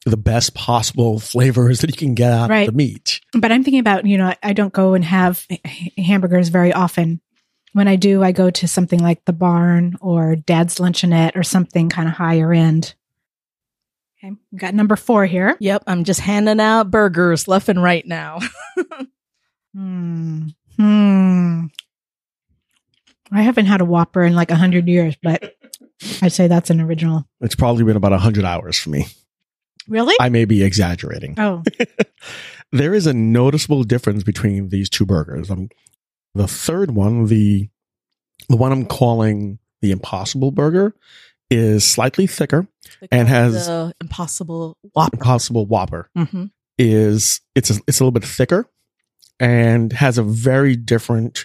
[0.07, 2.67] the best possible flavors that you can get out Right.
[2.69, 3.21] of the meat.
[3.35, 5.47] But I'm thinking about, you know, I don't go and have
[5.99, 7.21] hamburgers very often.
[7.73, 11.89] When I do, I go to something like the barn or dad's luncheonette or something
[11.89, 12.95] kind of higher end.
[14.19, 14.35] Okay.
[14.51, 15.57] we Got number four here.
[15.61, 15.85] Yep.
[15.87, 18.41] I'm just handing out burgers left and right now.
[19.73, 20.49] Hmm.
[20.77, 21.67] Hmm.
[23.33, 25.57] I haven't had a Whopper in like a hundred years, but
[26.23, 27.27] I'd say that's an original.
[27.41, 29.07] It's probably been about 100 hours for me.
[29.89, 30.15] Really?
[30.21, 31.35] I may be exaggerating.
[31.39, 31.63] oh,
[32.73, 35.51] there is a noticeable difference between these two burgers.
[35.51, 35.69] Um,
[36.35, 37.69] the third one, the
[38.49, 40.95] the one I'm calling the Impossible Burger,
[41.51, 42.69] is slightly thicker.
[43.11, 45.17] And has- the impossible whopper.
[45.17, 46.45] Impossible Whopper hmm
[46.79, 48.67] is it's a, it's a little bit thicker
[49.39, 51.45] and has a very different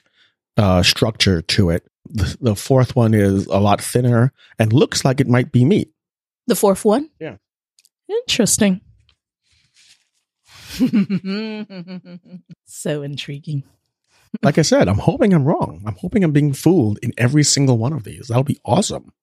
[0.57, 1.87] uh, structure to it.
[2.09, 5.91] The, the fourth one is a lot thinner and looks like it might be meat.
[6.47, 7.09] The fourth one?
[7.19, 7.37] Yeah.
[8.07, 8.81] Interesting.
[12.65, 13.63] so intriguing.
[14.43, 15.81] Like I said, I'm hoping I'm wrong.
[15.85, 18.27] I'm hoping I'm being fooled in every single one of these.
[18.27, 19.13] That'll be awesome.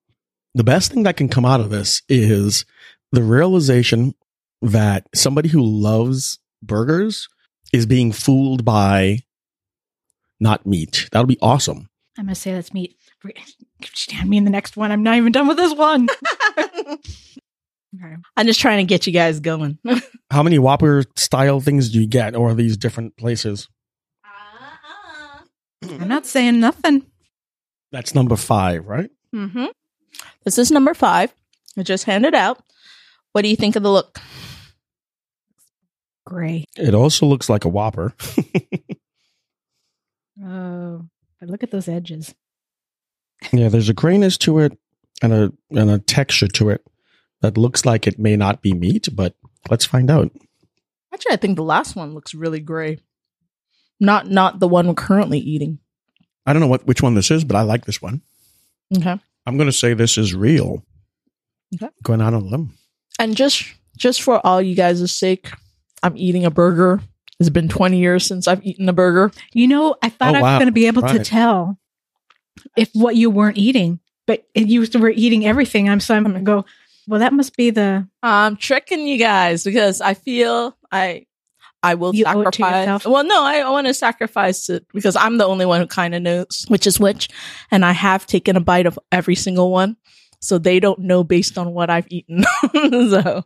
[0.54, 2.64] The best thing that can come out of this is
[3.12, 4.14] the realization
[4.62, 7.28] that somebody who loves burgers
[7.72, 9.20] is being fooled by
[10.42, 11.08] not meat.
[11.12, 11.88] That'll be awesome.
[12.18, 12.96] I'm gonna say that's meat.
[13.94, 14.92] Stand me in the next one.
[14.92, 16.08] I'm not even done with this one.
[17.94, 18.16] Okay.
[18.38, 19.78] I'm just trying to get you guys going.
[20.30, 23.68] How many Whopper style things do you get, or are these different places?
[25.82, 27.04] I'm not saying nothing.
[27.90, 29.10] That's number five, right?
[29.34, 29.66] mm-hmm.
[30.44, 31.34] This is number five.
[31.76, 32.62] I just handed out.
[33.32, 34.18] What do you think of the look?
[36.24, 36.64] Gray.
[36.78, 38.14] It also looks like a Whopper.
[40.44, 41.06] Oh,
[41.40, 42.34] but look at those edges.
[43.52, 44.76] yeah, there's a grayness to it
[45.22, 46.84] and a and a texture to it
[47.40, 49.34] that looks like it may not be meat, but
[49.70, 50.30] let's find out.
[51.12, 52.98] Actually, I think the last one looks really gray.
[54.00, 55.78] Not not the one we're currently eating.
[56.46, 58.22] I don't know what which one this is, but I like this one.
[58.96, 59.16] Okay.
[59.46, 60.84] I'm going to say this is real.
[61.74, 61.88] Okay.
[62.02, 62.74] Going out on a limb.
[63.18, 63.64] And just
[63.96, 65.50] just for all you guys' sake,
[66.02, 67.00] I'm eating a burger.
[67.46, 69.30] It's been 20 years since I've eaten a burger.
[69.52, 70.58] You know, I thought Oh, I was wow.
[70.58, 71.78] going to be able to tell
[72.76, 75.88] if what you weren't eating, but you were eating everything.
[75.88, 76.64] I'm so I'm going to go.
[77.08, 78.06] Well, that must be the.
[78.22, 81.26] I'm tricking you guys because I feel I
[81.82, 83.06] I will You owe it to sacrifice.
[83.06, 86.14] Well, no, I, I want to sacrifice it because I'm the only one who kind
[86.14, 87.28] of knows which is which,
[87.70, 89.96] and I have taken a bite of every single one,
[90.40, 92.44] so they don't know based on what I've eaten.
[92.72, 93.44] so,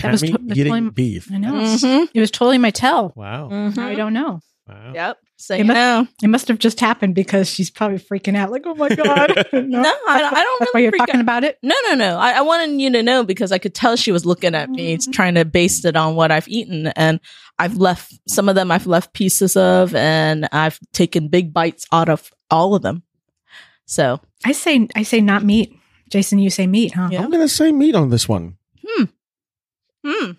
[0.00, 1.28] That was to- that's eating totally- beef.
[1.32, 1.52] I know.
[1.52, 2.08] Mhm.
[2.14, 3.12] It was totally my tell.
[3.16, 3.48] Wow.
[3.48, 4.40] Now I don't know.
[4.68, 4.92] Wow.
[4.94, 5.18] yep.
[5.36, 8.52] So It you must- know, It must have just happened because she's probably freaking out,
[8.52, 10.60] like, "Oh my god!" no, no, I, I don't.
[10.60, 11.20] that's why Really you're freak talking out.
[11.22, 11.58] about it.
[11.64, 12.16] No, no, no.
[12.16, 14.96] I, I wanted you to know because I could tell she was looking at me,
[14.98, 15.12] Mhm.
[15.12, 16.86] trying to base it on what I've eaten.
[16.94, 17.18] And
[17.58, 22.08] I've left some of them, I've left pieces of, and I've taken big bites out
[22.08, 23.02] of all of them.
[23.84, 25.76] So, I say, I say, not meat.
[26.08, 27.08] Jason, you say meat, huh?
[27.10, 27.22] Yeah.
[27.24, 28.56] I'm gonna say meat on this one.
[30.04, 30.32] Hmm,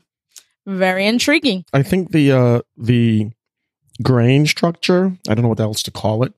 [0.65, 1.65] very intriguing.
[1.73, 3.31] I think the uh the
[4.01, 6.33] grain structure, I don't know what else to call it.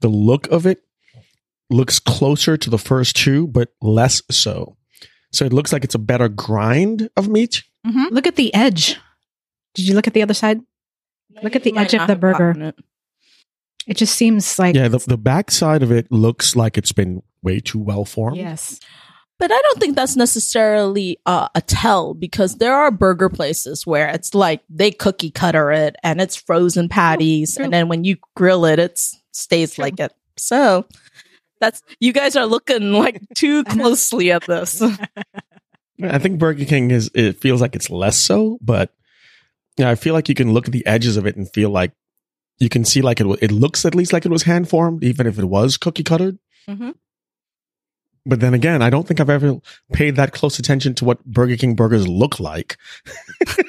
[0.00, 0.82] The look of it
[1.70, 4.76] looks closer to the first two, but less so.
[5.32, 7.62] So it looks like it's a better grind of meat.
[7.86, 8.14] Mm-hmm.
[8.14, 8.98] Look at the edge.
[9.74, 10.60] Did you look at the other side?
[11.42, 12.74] Look at the edge of the burger.
[13.86, 17.58] It just seems like Yeah, the the backside of it looks like it's been way
[17.58, 18.36] too well formed.
[18.36, 18.78] yes.
[19.42, 24.06] But I don't think that's necessarily uh, a tell because there are burger places where
[24.06, 27.64] it's like they cookie cutter it and it's frozen patties, true.
[27.64, 29.00] and then when you grill it, it
[29.32, 29.82] stays True.
[29.82, 30.12] like it.
[30.36, 30.86] So
[31.58, 34.80] that's you guys are looking like too closely at this.
[36.00, 38.94] I think Burger King is it feels like it's less so, but
[39.76, 41.90] yeah, I feel like you can look at the edges of it and feel like
[42.60, 45.26] you can see like it it looks at least like it was hand formed, even
[45.26, 46.38] if it was cookie cuttered.
[46.68, 46.94] Mhm.
[48.24, 49.58] But then again, I don't think I've ever
[49.92, 52.76] paid that close attention to what Burger King burgers look like.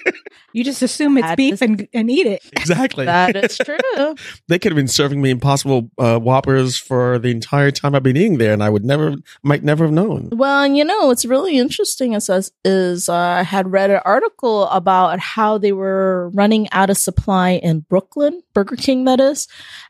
[0.53, 2.43] You just assume it's That beef is- and, and eat it.
[2.53, 3.05] Exactly.
[3.05, 4.15] that is true.
[4.47, 8.17] they could have been serving me Impossible uh, Whoppers for the entire time I've been
[8.17, 10.29] eating there, and I would never, might never have known.
[10.31, 14.01] Well, and you know, what's really interesting is, is, is uh, I had read an
[14.05, 19.47] article about how they were running out of supply in Brooklyn, Burger King, that is.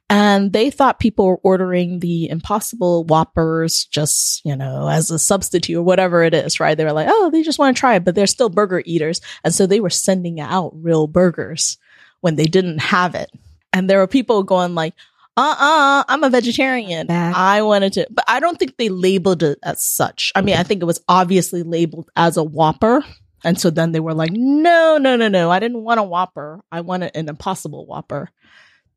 [0.09, 5.78] And they thought people were ordering the Impossible Whoppers just, you know, as a substitute
[5.78, 6.78] or whatever it is, right?
[6.78, 9.22] They were like, oh, they just want to try it, but they're still burger eaters.
[9.43, 11.78] And so they were sending out real burgers
[12.22, 13.30] when they didn't have it.
[13.72, 14.93] And there were people going like,
[15.36, 17.08] uh-uh, I'm a vegetarian.
[17.08, 17.34] Bad.
[17.36, 20.32] I wanted to, but I don't think they labeled it as such.
[20.36, 23.04] I mean, I think it was obviously labeled as a Whopper.
[23.43, 25.49] And so then they were like, no, no, no, no.
[25.49, 26.62] I didn't want a Whopper.
[26.72, 28.30] I wanted an Impossible Whopper.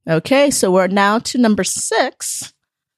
[0.08, 0.50] Okay.
[0.50, 2.52] So we're now to number six.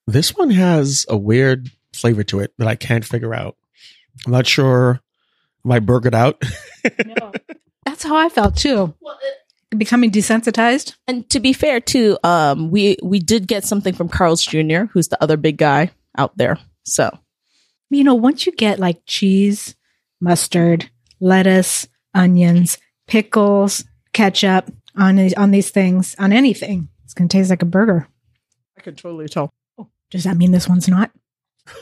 [0.07, 3.57] This one has a weird flavor to it that I can't figure out.
[4.27, 5.01] I'm not sure.
[5.65, 6.43] Am I burgered out?
[7.05, 7.33] No.
[7.85, 8.95] That's how I felt too.
[9.77, 10.95] Becoming desensitized.
[11.07, 15.09] And to be fair, too, um, we, we did get something from Carl's Jr., who's
[15.09, 16.59] the other big guy out there.
[16.85, 17.11] So
[17.91, 19.75] You know, once you get like cheese,
[20.21, 27.37] mustard, lettuce, onions, pickles, ketchup on these, on these things, on anything, it's going to
[27.37, 28.09] taste like a burger.
[28.79, 29.51] I can totally tell.
[30.11, 31.11] Does that mean this one's not?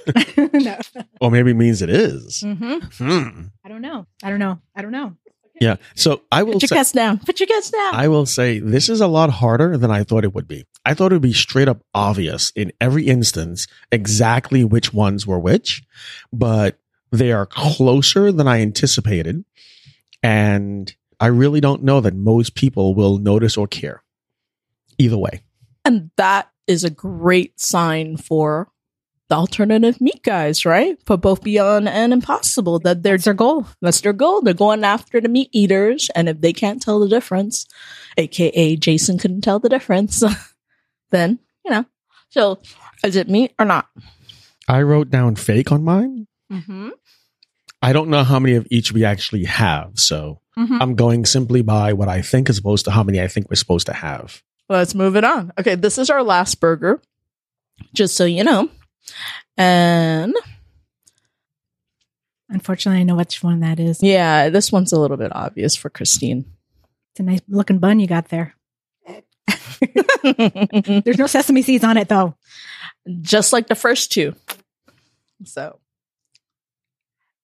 [0.53, 0.79] no.
[1.21, 2.43] or maybe it means it is.
[2.45, 3.05] Mm-hmm.
[3.05, 3.47] Hmm.
[3.65, 4.07] I don't know.
[4.25, 4.61] I don't know.
[4.75, 5.17] I don't know.
[5.61, 5.77] Yeah.
[5.95, 7.19] So I will Put your say, guts down.
[7.19, 7.95] Put your guts down.
[7.95, 10.67] I will say this is a lot harder than I thought it would be.
[10.85, 15.39] I thought it would be straight up obvious in every instance exactly which ones were
[15.39, 15.83] which,
[16.33, 16.79] but
[17.11, 19.45] they are closer than I anticipated.
[20.23, 24.03] And I really don't know that most people will notice or care.
[24.99, 25.43] Either way.
[25.85, 28.69] And that is a great sign for
[29.29, 30.99] the alternative meat guys, right?
[31.07, 33.67] For both Beyond and Impossible, that they're It's their goal.
[33.83, 34.41] that's their goal.
[34.43, 37.67] They're going after the meat eaters, and if they can't tell the difference,
[38.17, 40.23] aka Jason couldn't tell the difference,
[41.11, 41.85] then you know.
[42.31, 42.59] So,
[43.05, 43.89] is it meat or not?
[44.69, 46.27] I wrote down fake on mine.
[46.53, 46.91] Mm-hmm.
[47.83, 49.93] I don't know how many of each we actually have.
[49.99, 50.81] So Mm-hmm.
[50.81, 53.57] I'm going simply by what I think as opposed to how many I think we're
[53.57, 54.43] supposed to have.
[54.71, 55.53] Let's move it on.
[55.61, 57.03] Okay, this is our last burger,
[57.93, 58.71] just so you know.
[59.57, 60.35] And
[62.49, 64.03] Unfortunately, I know which one that is.
[64.03, 66.45] yeah, this one's a little bit obvious for Christine.
[67.13, 68.55] It's a nice looking bun you got there.
[70.23, 72.35] There's no sesame seeds on it though.
[73.21, 74.35] just like the first two.
[75.45, 75.79] So,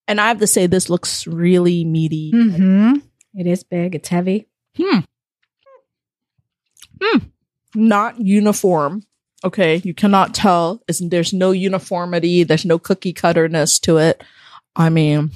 [0.09, 2.33] and I have to say, this looks really meaty.
[2.33, 2.95] Mm-hmm.
[3.35, 3.95] It is big.
[3.95, 4.49] It's heavy.
[4.77, 5.01] Hmm.
[7.03, 7.19] Hmm.
[7.75, 9.03] Not uniform.
[9.45, 10.83] Okay, you cannot tell.
[10.89, 12.45] Is there's no uniformity.
[12.45, 14.23] There's no cookie cutterness to it.
[14.77, 15.33] I mean,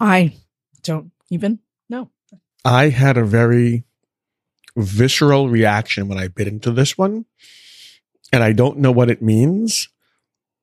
[0.00, 0.36] I
[0.82, 2.10] don't even know.
[2.64, 3.84] I had a very
[4.76, 7.26] visceral reaction when I bit into this one.
[8.32, 9.88] And I don't know what it means,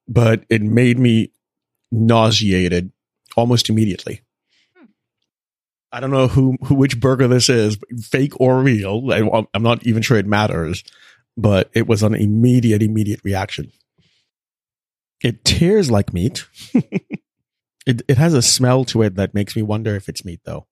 [0.07, 1.31] but it made me
[1.91, 2.91] nauseated
[3.37, 4.21] almost immediately.
[5.93, 9.11] I don't know who, who which burger this is, fake or real.
[9.11, 10.83] I, I'm not even sure it matters,
[11.37, 13.71] but it was an immediate, immediate reaction.
[15.23, 16.45] It tears like meat.
[16.73, 20.67] it it has a smell to it that makes me wonder if it's meat though.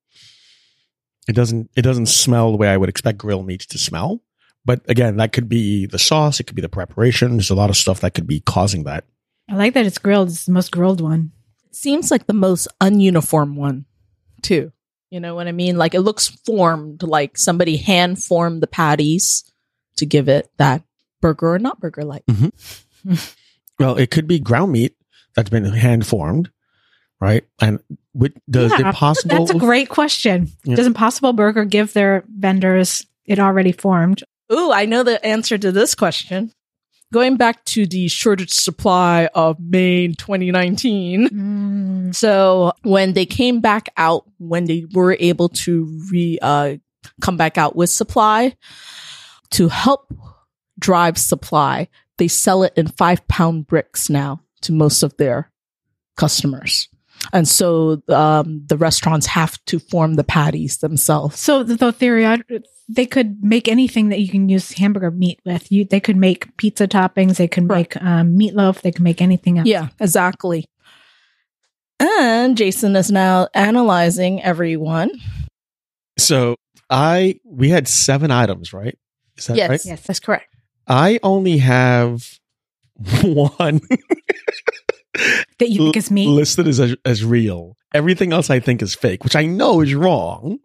[1.28, 4.24] It doesn't it doesn't smell the way I would expect grilled meat to smell.
[4.66, 7.38] But again, that could be the sauce, it could be the preparation.
[7.38, 9.06] There's a lot of stuff that could be causing that.
[9.50, 10.30] I like that it's grilled.
[10.30, 11.32] It's the most grilled one.
[11.66, 13.86] It seems like the most ununiform one,
[14.44, 14.72] too.
[15.10, 15.78] You know what I mean?
[15.78, 19.44] Like it looks formed, like somebody hand formed the patties
[20.00, 20.84] to give it that
[21.22, 22.24] burger or not burger like.
[23.80, 24.96] Well, it could be ground meat
[25.36, 26.52] that's been hand formed,
[27.22, 27.46] right?
[27.62, 27.80] And
[28.14, 29.38] with, does Yeah, Impossible?
[29.38, 30.50] That's a great question.
[30.66, 30.76] Yeah.
[30.76, 34.24] Does Impossible Burger give their vendors it already formed?
[34.52, 36.52] Ooh, I know the answer to this question.
[37.14, 41.30] Going back to the shortage supply of May 2019.
[41.30, 46.76] Mm, So when they came back out, when they were able to re uh,
[47.22, 48.56] come back out with supply
[49.52, 50.14] to help
[50.78, 51.88] drive supply,
[52.18, 55.52] they sell it in five pound bricks now to most of their
[56.18, 56.88] customers.
[57.34, 61.38] And so um, the restaurants have to form the patties themselves.
[61.40, 62.40] So the, the theory, I-
[62.92, 65.72] they could make anything that you can use hamburger meat with.
[65.72, 67.36] You, they could make pizza toppings.
[67.38, 67.94] They could Right.
[67.94, 68.82] make um, meatloaf.
[68.82, 69.68] They could make anything else.
[69.68, 70.66] Yeah, exactly.
[72.00, 75.12] And Jason is now analyzing everyone.
[76.18, 76.56] So
[76.90, 78.98] I we had seven items, right?
[79.40, 79.82] Is that yes, right?
[79.86, 80.02] Yes.
[80.04, 80.54] that's correct.
[80.88, 82.40] I only have
[83.24, 83.80] one
[85.60, 86.28] That you think is meat.
[86.28, 87.76] listed as as real.
[87.94, 90.60] Everything else I think is fake, which I know is wrong,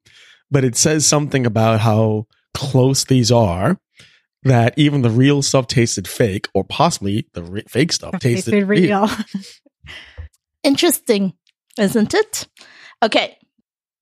[0.50, 3.78] but it says something about how close these are.
[4.42, 8.68] That even the real stuff tasted fake, or possibly the re- fake stuff tasted, Tasted
[8.68, 9.06] real.
[9.06, 9.10] real.
[10.62, 11.32] Interesting,
[11.78, 12.46] isn't it?
[13.02, 13.38] Okay.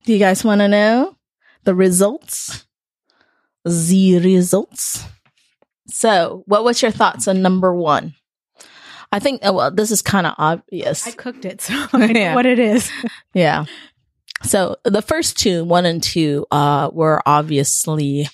[0.05, 1.17] Do you guys want to know
[1.63, 2.67] the results?
[3.65, 5.05] The results.
[5.89, 8.15] So, what was your thoughts on number one?
[9.11, 11.07] I think, oh, well, this is kind of obvious.
[11.07, 12.35] I cooked it, so I know Yeah.
[12.35, 12.91] what it is.
[13.35, 13.65] Yeah.
[14.45, 18.29] So the first two, one and two, uh, were obviously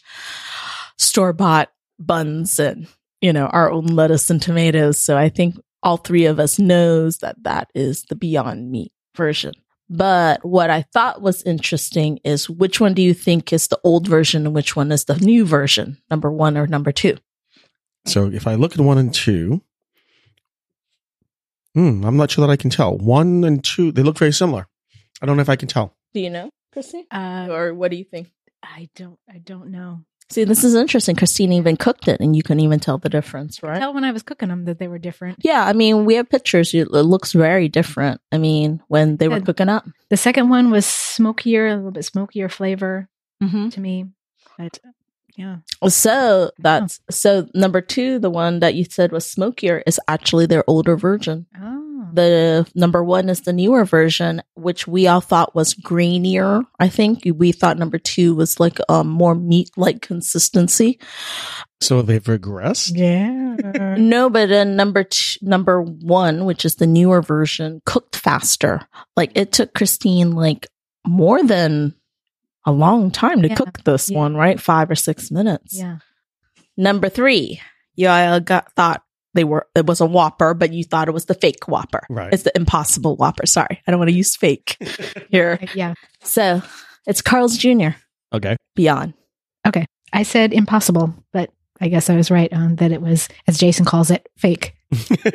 [0.97, 2.87] store bought buns and,
[3.20, 4.99] you know, our own lettuce and tomatoes.
[4.99, 9.53] So I think all three of us knows that that is the Beyond Meat version.
[9.91, 14.07] But what I thought was interesting is which one do you think is the old
[14.07, 15.99] version and which one is the new version?
[16.11, 17.16] Number one or number two?
[18.07, 19.62] So if I look at one and two,
[21.74, 22.99] hmm, I'm not sure that I can tell.
[22.99, 24.66] One and two, they look very similar.
[25.22, 25.95] I don't know if I can tell.
[26.14, 27.07] Do you know, Chrissy?
[27.11, 28.30] Uh, Or what do you think?
[28.62, 29.18] I don't.
[29.32, 30.05] I don't know.
[30.31, 31.16] See, this is interesting.
[31.16, 33.79] Christine even cooked it and you couldn't even tell the difference, right?
[33.79, 35.39] Tell when I was cooking them that they were different.
[35.41, 36.74] Yeah, I mean, we have pictures.
[36.74, 38.20] It looks very different.
[38.31, 39.87] I mean, when they were cooking up.
[40.11, 43.09] The second one was smokier, a little bit smokier flavor
[43.43, 43.68] Mm-hmm.
[43.68, 44.07] to me.
[44.59, 44.81] But
[45.37, 50.47] yeah, So that's so number two, the one that you said was smokier, is actually
[50.47, 51.47] their older version.
[51.57, 51.78] oh,
[52.13, 56.65] The number one is the newer version, which we all thought was grainier.
[56.79, 60.99] I think we thought number two was like a more meat like consistency.
[61.81, 62.93] So they've regressed.
[62.97, 63.95] yeah.
[63.97, 68.81] No, but then number two, number one, which is the newer version, cooked faster.
[69.17, 70.67] Like it took Christine like
[71.07, 71.95] more than
[72.67, 73.55] a long time to Yeah.
[73.55, 74.19] cook this Yeah.
[74.19, 74.61] one, right?
[74.61, 75.75] Five or six minutes.
[75.77, 75.99] yeah.
[76.77, 77.61] Number three,
[77.97, 79.03] you all got thought
[79.35, 82.05] they were it was a Whopper, but you thought it was the fake Whopper.
[82.09, 82.33] Right.
[82.33, 83.47] It's the impossible Whopper.
[83.47, 84.76] Sorry, I don't want to use fake
[85.31, 85.59] here.
[85.74, 85.95] Yeah.
[86.22, 86.62] So
[87.07, 87.91] it's Carl's Jr.
[88.33, 88.57] Okay.
[88.74, 89.14] Beyond.
[89.66, 89.87] Okay.
[90.12, 91.51] I said impossible, but
[91.81, 94.74] I guess I was right on that it was, as Jason calls it, fake.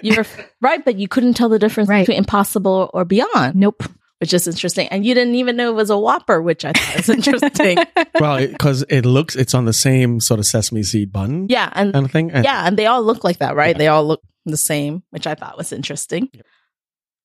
[0.01, 0.25] You're
[0.61, 2.01] right, but you couldn't tell the difference Right.
[2.01, 3.83] between impossible or beyond, Nope.
[4.23, 4.87] Which is interesting.
[4.87, 7.77] And you didn't even know it was a Whopper, which I thought was interesting.
[8.21, 11.91] well, because it, looks, it's on the same sort of sesame seed bun yeah, and
[11.91, 12.31] kind of thing.
[12.31, 13.75] And yeah, and they all look like that, right?
[13.75, 13.77] Yeah.
[13.79, 16.29] They all look the same, which I thought was interesting.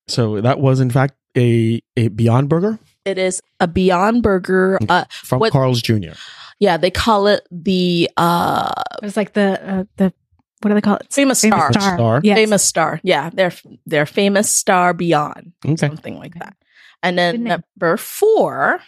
[0.09, 4.81] So that was in fact a a Beyond Burger It is a Beyond Burger.
[4.89, 6.15] Uh, from What- Carl's Jr.
[6.59, 10.13] yeah, they call it the uh It was like the, uh, the,
[10.63, 11.07] what do they call it?
[11.13, 11.73] famous, Famous star.
[11.73, 11.97] star.
[11.97, 12.21] Star.
[12.25, 12.37] Yes.
[12.39, 13.01] Famous star.
[13.05, 13.53] Yeah, they're
[13.87, 15.77] they're famous star beyond Okay.
[15.77, 16.41] something like Okay.
[16.41, 16.57] that.
[17.03, 18.81] And then number four,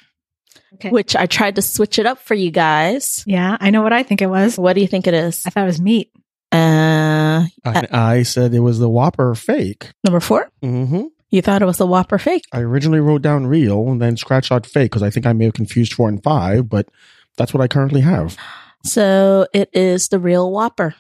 [0.75, 0.91] Okay.
[0.91, 3.25] which I tried to switch it up for you guys.
[3.27, 4.57] Yeah, I know what I think it was.
[4.59, 5.43] What do you think it is?
[5.47, 6.11] I thought it was meat.
[6.53, 9.91] Uh, I, I said it was the Whopper fake.
[10.05, 10.49] number four.
[10.63, 12.45] hmm You thought it was the Whopper fake.
[12.53, 15.45] I originally wrote down real and then scratched out fake because I think I may
[15.47, 16.89] have confused four and five, but
[17.37, 18.37] that's what I currently have.
[18.83, 20.95] So it is the real Whopper.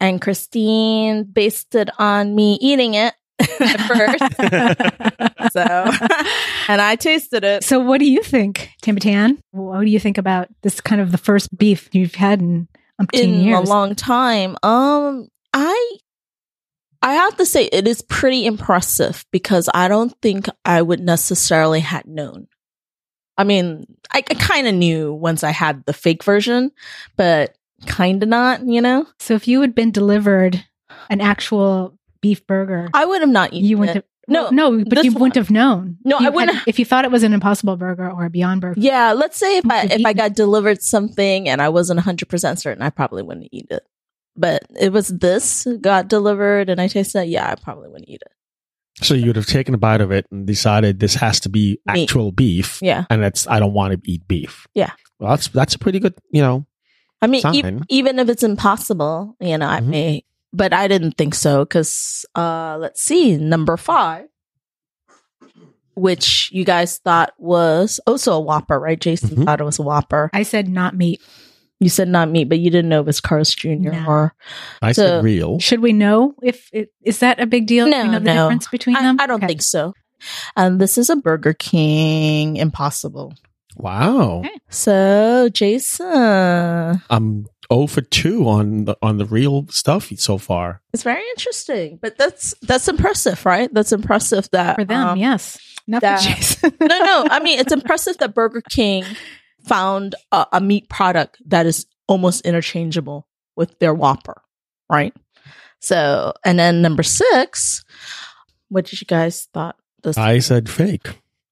[0.00, 3.14] And Christine based it on me eating it
[3.60, 5.52] at first.
[5.52, 5.60] So,
[6.68, 7.64] and I tasted it.
[7.64, 9.38] so, what do you think, Timothy?
[9.52, 12.68] What do you think about this kind of the first beef you've had in
[13.00, 13.58] umpteen in years?
[13.58, 14.56] a long time.
[14.62, 15.96] Um, I
[17.02, 21.80] I have to say it is pretty impressive because I don't think I would necessarily
[21.80, 22.48] had known.
[23.36, 26.70] I mean, I, I kind of knew once I had the fake version,
[27.16, 27.56] but
[27.86, 28.66] kind of not.
[28.66, 30.64] You know, so, if you had been delivered
[31.10, 33.80] an actual beef burger, I would have not eaten you it.
[33.80, 34.04] wouldn't have.
[34.26, 35.20] No, no, but you one.
[35.20, 35.98] wouldn't have known.
[36.02, 38.30] No, you I wouldn't had- if you thought it was an Impossible Burger or a
[38.30, 38.80] Beyond Burger.
[38.80, 42.28] Yeah, let's say if I You've if I got delivered something and I wasn't hundred
[42.30, 43.82] percent certain, I probably wouldn't eat it.
[44.36, 47.28] But it was this got delivered and I tasted it.
[47.28, 48.32] Yeah, I probably wouldn't eat it.
[49.04, 51.78] So you would have taken a bite of it and decided this has to be
[51.86, 52.02] Meat.
[52.04, 54.66] actual beef, Yeah, and it's I don't want to eat beef.
[54.74, 54.92] Yeah.
[55.20, 56.64] well, that's that's a pretty good, you know.
[57.20, 59.86] I mean, e- even if it's impossible, you know, I Mhm.
[59.86, 60.24] may,
[60.54, 64.26] but I didn't think so because, uh, let's see, number five,
[65.94, 69.00] which you guys thought was also a Whopper, right?
[69.00, 69.44] Jason Mhm.
[69.44, 70.30] thought it was a Whopper.
[70.32, 71.20] I said not meat.
[71.80, 73.90] You said not meat, but you didn't know it was Carl's Jr.
[73.92, 74.04] No.
[74.06, 74.34] or
[74.80, 75.58] I So- said real.
[75.58, 77.84] Should we know if it is that a big deal?
[77.84, 78.34] Do No, we know the no.
[78.48, 79.16] difference between I, them?
[79.20, 79.48] I don't Okay.
[79.48, 79.92] think so.
[80.56, 83.34] And this is a Burger King Impossible.
[83.76, 84.50] Wow, Okay.
[84.70, 90.80] So, Jason, I'm 0 for two on the on the real stuff so far.
[90.92, 93.72] it's very interesting, but that's that's impressive, right?
[93.72, 95.08] That's impressive that for them.
[95.08, 96.72] um, yes, not that- for Jason.
[96.80, 97.26] no, no.
[97.30, 99.04] I mean, it's impressive that Burger King
[99.66, 104.42] found a, a meat product that is almost interchangeable with their Whopper,
[104.90, 105.14] right?
[105.80, 107.84] So, and then number six,
[108.68, 109.76] what did you guys thought?
[110.02, 111.08] This I said fake,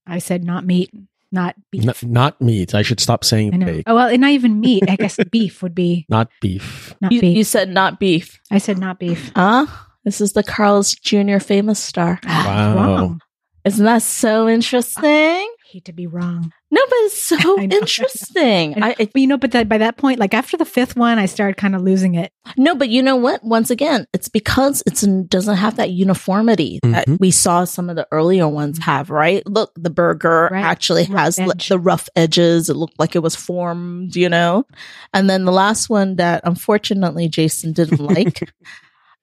[0.07, 0.91] I said not meat,
[1.33, 1.89] not beef.
[2.05, 2.75] N- not meat.
[2.75, 3.83] I should stop saying I know.
[3.87, 4.85] Oh well, and not even meat.
[4.89, 6.95] I guess beef would be Not beef.
[7.01, 7.37] not you, beef.
[7.37, 9.33] you said not beef, I said not beef.
[9.35, 9.67] huh?
[10.05, 11.39] This is the Carl's Jr.
[11.39, 12.19] famous star.
[12.27, 13.19] Ah, Wow.
[13.65, 15.52] Isn't that so interesting?
[15.73, 16.53] Hate to be wrong.
[16.71, 17.77] No, but it's so I know.
[17.81, 18.83] interesting.
[18.83, 21.25] I, But you know, but that by that point, like after the fifth one, I
[21.25, 22.31] started kind of losing it.
[22.59, 23.43] No, but you know what?
[23.43, 27.21] Once again, it's because it doesn't have that uniformity that Mhm.
[27.21, 29.43] we saw some of the earlier ones have, right?
[29.47, 30.63] Look, the burger Right.
[30.63, 31.69] actually Rough has li- edge.
[31.71, 32.69] the rough edges.
[32.69, 34.67] It looked like it was formed, you know?
[35.15, 38.43] And then the last one that unfortunately Jason didn't like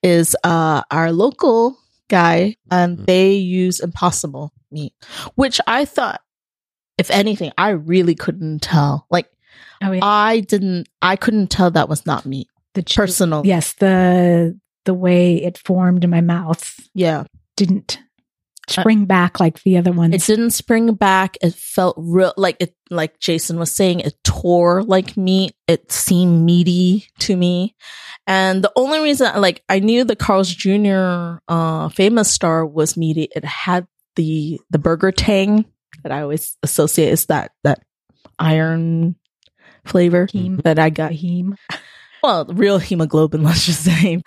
[0.02, 1.78] is uh our local
[2.10, 3.06] guy and Mhm.
[3.06, 4.94] they use impossible meat,
[5.36, 6.22] which I thought
[7.00, 9.08] if anything, I really couldn't tell.
[9.10, 9.28] Like
[9.82, 12.48] Oh yeah, I didn't I couldn't tell that was not meat.
[12.74, 13.46] the ch- Personal.
[13.46, 17.24] Yes, the the way it formed in my mouth Yeah.
[17.58, 18.00] didn't
[18.68, 20.14] spring back like the other ones.
[20.14, 21.38] It didn't spring back.
[21.42, 25.56] It felt real, like it, like Jason was saying, it tore like meat.
[25.68, 27.76] It seemed meaty to me.
[28.28, 31.40] And the only reason, like, I knew the Carl's Jr.
[31.48, 33.28] uh, famous star was meaty.
[33.36, 35.66] It had the the burger tang
[36.04, 37.82] that I always associate is that that
[38.38, 39.16] iron
[39.86, 40.62] flavor Heme.
[40.64, 41.12] that I got.
[41.12, 41.56] Heme.
[42.22, 44.22] Well, real hemoglobin, let's just say.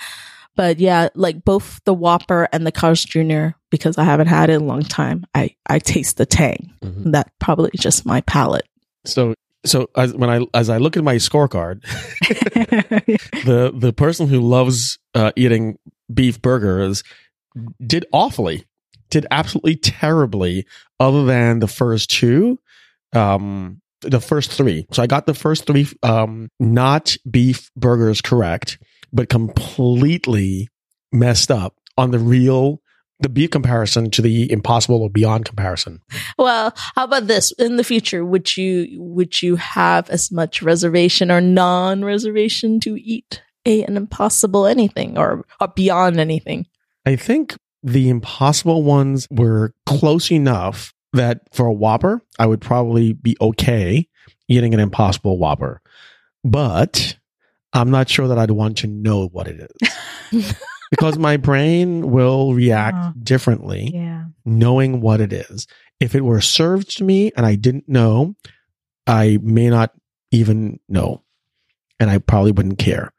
[0.56, 3.48] But yeah, like both the Whopper and the Carl's Jr.
[3.70, 6.72] Because I haven't had it in a long time, I I taste the tang.
[6.82, 7.12] Mhm.
[7.12, 8.66] That probably just my palate.
[9.04, 9.34] So
[9.66, 11.82] so as when I as I look at my scorecard,
[13.44, 15.78] the the person who loves uh, eating
[16.12, 17.02] beef burgers
[17.86, 18.64] did awfully,
[19.12, 20.66] did absolutely terribly,
[20.98, 22.58] other than the first two,
[23.12, 24.86] um, the first three.
[24.90, 28.78] So I got the first three um, not beef burgers correct,
[29.12, 30.68] but completely
[31.12, 32.80] messed up on the real
[33.20, 36.00] the beef comparison to the impossible or beyond comparison.
[36.36, 37.52] Well, how about this?
[37.52, 43.40] In the future, would you would you have as much reservation or non-reservation to eat
[43.64, 46.66] a an impossible anything or, or beyond anything?
[47.06, 53.12] I think the impossible ones were close enough that for a Whopper, I would probably
[53.12, 54.08] be okay
[54.48, 55.80] eating an impossible Whopper.
[56.44, 57.16] But
[57.72, 59.70] I'm not sure that I'd want to know what it
[60.32, 60.54] is
[60.90, 63.12] because my brain will react Oh.
[63.22, 64.24] differently yeah.
[64.44, 65.66] knowing what it is.
[66.00, 68.34] If it were served to me and I didn't know,
[69.06, 69.92] I may not
[70.30, 71.22] even know
[72.00, 73.12] and I probably wouldn't care.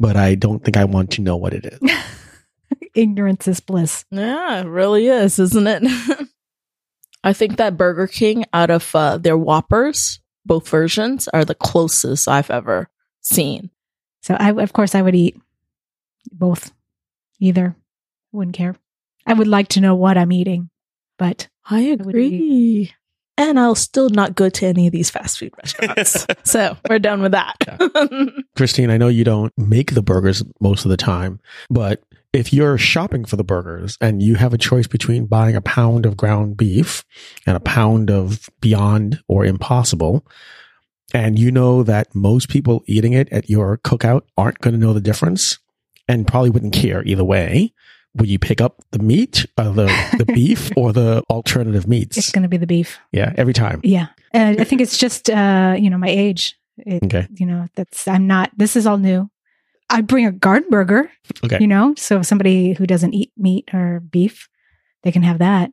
[0.00, 1.80] But I don't think I want to know what it is.
[2.94, 4.04] Ignorance is bliss.
[4.10, 5.82] Yeah, it really is, isn't it?
[7.24, 12.28] I think that Burger King, out of uh, their Whoppers, both versions are the closest
[12.28, 12.88] I've ever
[13.20, 13.70] seen.
[14.22, 15.40] So I, of course, I would eat
[16.32, 16.72] both.
[17.40, 17.76] Either,
[18.32, 18.74] wouldn't care.
[19.26, 20.70] I would like to know what I'm eating,
[21.18, 22.92] but I would agree.
[23.36, 26.26] And I'll still not go to any of these fast food restaurants.
[26.42, 27.54] so we're done with that.
[28.56, 31.38] Christine, I know you don't make the burgers most of the time,
[31.70, 32.02] but
[32.32, 36.04] if you're shopping for the burgers and you have a choice between buying a pound
[36.06, 37.04] of ground beef
[37.46, 40.26] and a pound of Beyond or Impossible,
[41.14, 44.92] and you know that most people eating it at your cookout aren't going to know
[44.92, 45.58] the difference
[46.06, 47.72] and probably wouldn't care either way,
[48.14, 49.86] would you pick up the meat, uh, the
[50.18, 52.16] the beef, or the alternative meats?
[52.16, 52.98] It's going to be the beef.
[53.12, 53.80] Yeah, every time.
[53.84, 54.08] Yeah.
[54.32, 56.58] And I think it's just, uh, you know, my age.
[56.78, 57.26] It, Okay.
[57.36, 59.30] You know, that's, I'm not, this is all new.
[59.90, 61.10] I'd bring a garden burger,
[61.44, 61.58] Okay.
[61.60, 64.48] you know, so if somebody who doesn't eat meat or beef,
[65.02, 65.70] they can have that.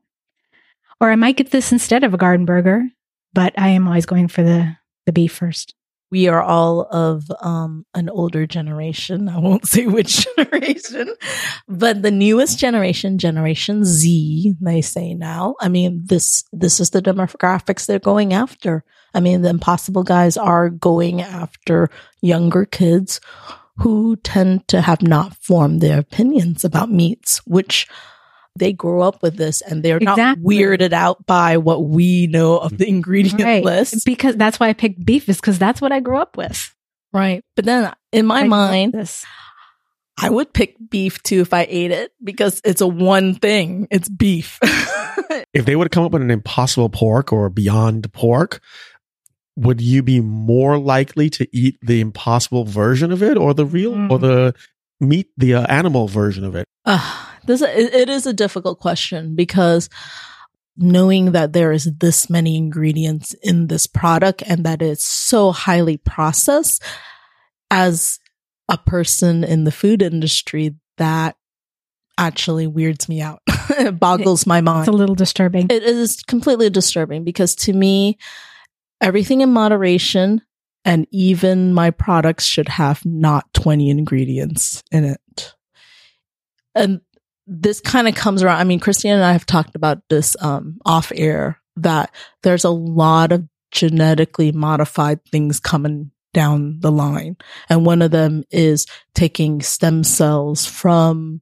[1.02, 2.86] Or I might get this instead of a garden burger,
[3.34, 5.76] but I am always going for the, the beef first.
[6.12, 9.28] we are all of um, an older generation.
[9.28, 11.14] I won't say which generation,
[11.68, 15.56] but the newest generation, Generation Z, they say now.
[15.60, 18.86] I mean, this this is the demographics they're going after.
[19.14, 21.90] I mean, the Impossible guys are going after
[22.22, 23.20] younger kids
[23.78, 27.88] who tend to have not formed their opinions about meats, which
[28.58, 32.78] they grow up with this and they're not weirded out by what we know of
[32.78, 33.64] the ingredient Right.
[33.64, 34.06] list.
[34.06, 36.74] Because that's why I picked beef is because that's what I grew up with.
[37.12, 37.44] Right.
[37.56, 39.26] But then in my I mind, this.
[40.18, 43.88] I would pick beef too if I ate it because it's a one thing.
[43.92, 44.60] It's beef.
[45.54, 48.62] If they would have come up with an impossible pork or beyond pork,
[49.56, 53.94] would you be more likely to eat the impossible version of it or the real
[53.94, 54.22] or Mm.
[54.22, 54.56] the
[55.00, 56.66] meat, the uh, animal version of it?
[56.86, 59.90] uh, this it, it is a difficult question because
[60.78, 65.96] knowing that there is this many ingredients in this product and that it's so highly
[65.98, 66.84] processed
[67.72, 68.20] as
[68.68, 71.38] a person in the food industry that
[72.18, 73.40] actually weirds me out.
[73.70, 74.82] it boggles my mind.
[74.82, 75.68] It's a little disturbing.
[75.70, 78.18] It is completely disturbing because to me,
[79.02, 80.42] everything in moderation
[80.84, 85.56] and even my products should have not 20 ingredients in it.
[86.76, 87.02] And
[87.48, 88.60] this kind of comes around.
[88.60, 92.70] I mean, Christine and I have talked about this um, off air that there's a
[92.70, 97.38] lot of genetically modified things coming down the line.
[97.70, 101.42] And one of them is taking stem cells from,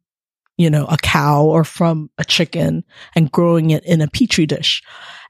[0.57, 2.83] you know, a cow or from a chicken
[3.15, 4.83] and growing it in a petri dish.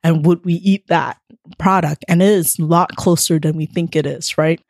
[0.03, 1.17] And would we eat that
[1.57, 2.03] product?
[2.07, 4.61] And it is a lot closer than we think it is, right?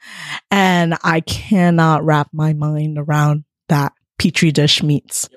[0.52, 5.28] And I cannot wrap my mind around that petri dish meats.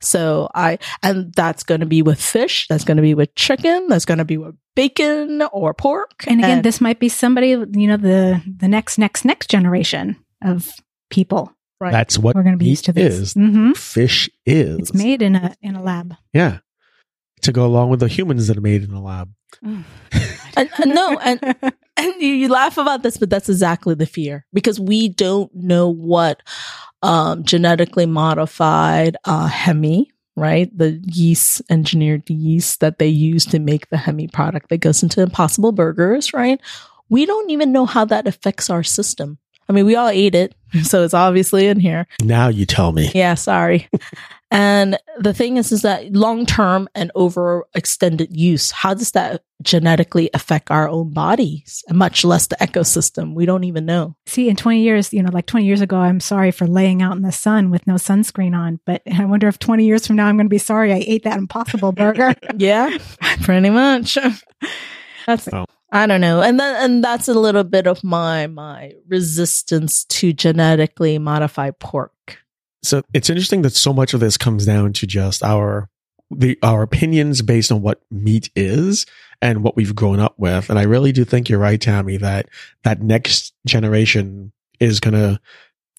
[0.00, 2.66] So I, and that's going to be with fish.
[2.68, 3.86] That's going to be with chicken.
[3.88, 6.24] That's going to be with bacon or pork.
[6.26, 10.70] And again, this might be somebody, you know, the the next, next, next generation of
[11.10, 11.55] people.
[11.80, 11.92] Right.
[11.92, 13.14] That's what We're going to be used to this.
[13.14, 13.32] is.
[13.34, 14.78] hmm Fish is.
[14.78, 16.14] It's made in a in a lab.
[16.32, 16.58] Yeah.
[17.42, 19.32] To go along with the humans that are made in a lab.
[19.62, 19.84] and,
[20.56, 21.40] and no, and
[21.96, 25.88] and you, you laugh about this, but that's exactly the fear because we don't know
[25.88, 26.42] what
[27.02, 30.76] um, genetically modified uh, heme, right?
[30.76, 35.22] The yeast, engineered yeast that they use to make the heme product that goes into
[35.22, 36.60] Impossible Burgers, right?
[37.08, 39.38] We don't even know how that affects our system.
[39.68, 40.54] I mean, we all ate it,
[40.84, 42.06] so it's obviously in here.
[42.22, 43.10] Now you tell me.
[43.14, 43.88] Yeah, sorry.
[44.50, 49.42] and the thing is, is that long term and over extended use, how does that
[49.62, 53.34] genetically affect our own bodies, and much less the ecosystem?
[53.34, 54.14] We don't even know.
[54.26, 57.16] See, in 20 years, you know, like 20 years ago, I'm sorry for laying out
[57.16, 58.80] in the sun with no sunscreen on.
[58.84, 61.24] But I wonder if 20 years from now, I'm going to be sorry I ate
[61.24, 62.34] that impossible burger.
[62.58, 62.96] Yeah,
[63.42, 64.16] pretty much.
[65.26, 65.66] That's Oh.
[65.92, 70.32] I don't know, and then and that's a little bit of my my resistance to
[70.32, 72.38] genetically modified pork.
[72.82, 75.88] So it's interesting that so much of this comes down to just our
[76.30, 79.06] the our opinions based on what meat is
[79.40, 80.70] and what we've grown up with.
[80.70, 82.48] And I really do think you're right, Tammy, that
[82.82, 85.40] that next generation is going to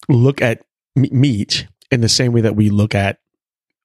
[0.08, 0.64] look at
[0.96, 3.20] meat in the same way that we look at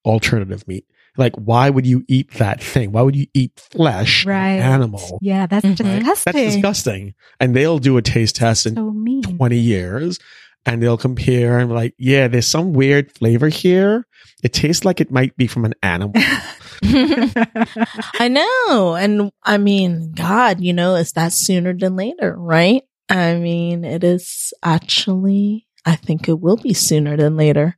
[0.06, 0.86] alternative meat.
[1.18, 2.92] Like, why would you eat that thing?
[2.92, 4.60] Why would you eat flesh, Right.
[4.60, 5.20] animal?
[5.22, 5.76] Yeah, that's Mhm.
[5.78, 6.34] disgusting.
[6.34, 7.14] That's disgusting.
[7.40, 8.92] And they'll do a taste test in So
[9.22, 10.18] 20 years
[10.66, 14.06] and they'll compare and be like, yeah, there's some weird flavor here.
[14.44, 16.14] It tastes like it might be from an animal.
[16.84, 18.96] I know.
[18.96, 22.82] And I mean, God, you know, it's that sooner than later, right?
[23.10, 27.78] I mean, it is actually, I think it will be sooner than later.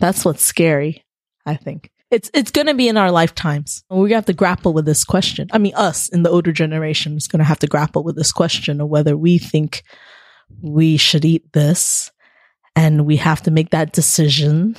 [0.00, 1.04] That's what's scary,
[1.46, 1.90] I think.
[2.12, 3.84] It's, it's going to be in our lifetimes.
[3.88, 5.48] We have to grapple with this question.
[5.50, 8.32] I mean, us in the older generation is going to have to grapple with this
[8.32, 9.82] question of whether we think
[10.60, 12.10] we should eat this
[12.76, 14.76] and we have to make that decision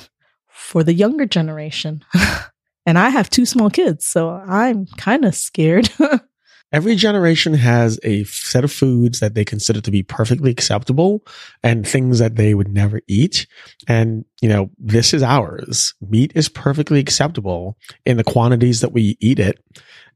[0.48, 2.04] for the younger generation.
[2.86, 5.90] and I have two small kids, so I'm kind of scared.
[6.74, 11.24] every generation has a set of foods that they consider to be perfectly acceptable
[11.62, 13.46] and things that they would never eat.
[13.86, 15.94] And, you know, this is ours.
[16.00, 19.64] Meat is perfectly acceptable in the quantities that we eat it.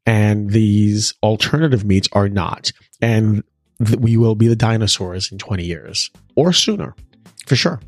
[0.04, 2.72] And these alternative meats are not.
[3.00, 3.44] And
[3.96, 6.96] we will be the dinosaurs in 20 years or sooner,
[7.46, 7.80] for sure.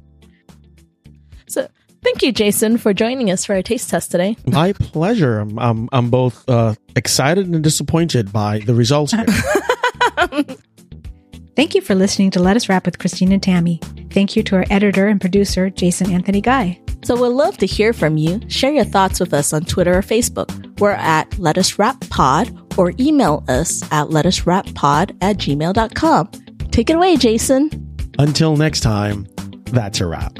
[2.02, 4.36] So thank you, Jason, for joining us for our taste test today.
[4.46, 5.38] My pleasure.
[5.38, 9.26] I'm, I'm, I'm both uh, excited and disappointed by the results here.
[11.56, 13.80] Thank you for listening to Let Us Wrap with Christine and Tammy.
[14.12, 16.80] Thank you to our editor and producer, Jason Anthony Guy.
[17.04, 18.40] So we'd love to hear from you.
[18.48, 20.78] Share your thoughts with us on Twitter or Facebook.
[20.80, 25.36] We're at Let Us Wrap Pod or email us at Let Us Wrap Pod at
[25.36, 26.30] gmail.com.
[26.70, 27.94] Take it away, Jason.
[28.18, 29.26] Until next time,
[29.66, 30.38] that's a wrap.